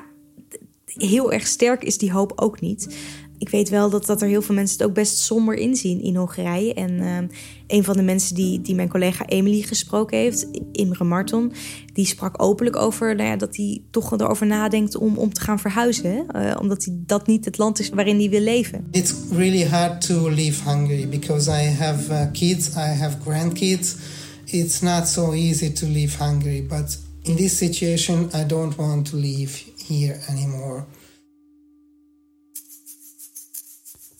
heel 0.98 1.32
erg 1.32 1.48
sterk 1.48 1.84
is 1.84 1.98
die 1.98 2.12
hoop 2.12 2.32
ook 2.36 2.62
niet. 2.62 2.98
Ik 3.40 3.50
weet 3.50 3.70
wel 3.70 3.90
dat, 3.90 4.06
dat 4.06 4.22
er 4.22 4.28
heel 4.28 4.42
veel 4.42 4.56
mensen 4.56 4.78
het 4.78 4.88
ook 4.88 4.94
best 4.94 5.18
somber 5.18 5.56
inzien 5.56 6.02
in 6.02 6.16
Hongarije. 6.16 6.74
En 6.74 6.92
uh, 6.92 7.18
een 7.68 7.84
van 7.84 7.98
de 7.98 8.04
mensen 8.04 8.36
die, 8.36 8.62
die 8.62 8.76
mijn 8.76 8.90
collega 8.90 9.26
Emily 9.26 9.62
gesproken 9.62 10.18
heeft, 10.18 10.48
Imre 10.72 11.04
Marton, 11.04 11.52
die 11.94 12.06
sprak 12.06 12.44
openlijk 12.44 12.76
over 12.76 13.16
nou 13.16 13.30
ja, 13.30 13.36
dat 13.36 13.56
hij 13.56 13.82
toch 13.92 14.12
erover 14.12 14.48
nadenkt 14.48 14.96
om, 14.96 15.18
om 15.18 15.34
te 15.34 15.42
gaan 15.42 15.60
verhuizen. 15.60 16.26
Uh, 16.36 16.56
omdat 16.60 16.86
hij, 16.86 16.94
dat 17.06 17.28
niet 17.28 17.46
het 17.46 17.58
land 17.58 17.80
is 17.80 17.90
waarin 17.90 18.20
hij 18.20 18.30
wil 18.30 18.42
leven. 18.42 18.88
It's 18.92 19.14
really 19.32 19.68
hard 19.68 20.08
to 20.08 20.30
leave 20.30 20.70
Hungary 20.70 21.08
because 21.08 21.52
I 21.52 21.70
have 21.70 22.12
uh, 22.12 22.22
kids, 22.32 22.68
I 22.68 23.00
have 23.00 23.18
grandkids. 23.24 23.96
It's 24.46 24.80
not 24.80 25.08
so 25.08 25.32
easy 25.32 25.72
to 25.72 25.88
leave 25.88 26.24
Hungary, 26.24 26.66
but 26.68 27.00
in 27.22 27.36
this 27.36 27.58
situation 27.58 28.30
I 28.34 28.46
don't 28.48 28.76
want 28.76 29.10
to 29.10 29.18
leave 29.18 29.69
here 29.90 30.20
anymore. 30.28 30.86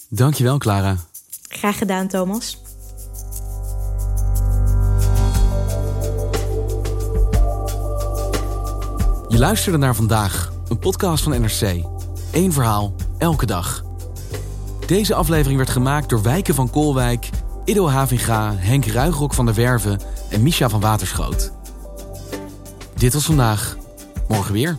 Dankjewel, 0.10 0.58
Clara. 0.58 0.96
Graag 1.48 1.78
gedaan, 1.78 2.08
Thomas. 2.08 2.58
Je 9.28 9.38
luisterde 9.38 9.78
naar 9.78 9.96
vandaag, 9.96 10.52
een 10.68 10.80
podcast 10.80 11.24
van 11.24 11.42
NRC. 11.42 11.84
Eén 12.32 12.54
verhaal, 12.54 12.96
elke 13.18 13.46
dag. 13.46 13.84
Deze 14.86 15.16
aflevering 15.16 15.58
werd 15.58 15.70
gemaakt 15.70 16.10
door 16.10 16.22
Wijken 16.22 16.56
van 16.56 16.70
Koolwijk, 16.70 17.30
Ido 17.66 17.88
Havinga, 17.88 18.56
Henk 18.56 18.86
Ruigrok 18.86 19.34
van 19.34 19.46
der 19.46 19.56
Werven 19.56 20.00
en 20.30 20.44
Misha 20.44 20.70
van 20.70 20.80
Waterschoot. 20.80 21.52
Dit 22.96 23.14
was 23.14 23.26
vandaag. 23.26 23.78
Morgen 24.28 24.54
weer. 24.54 24.78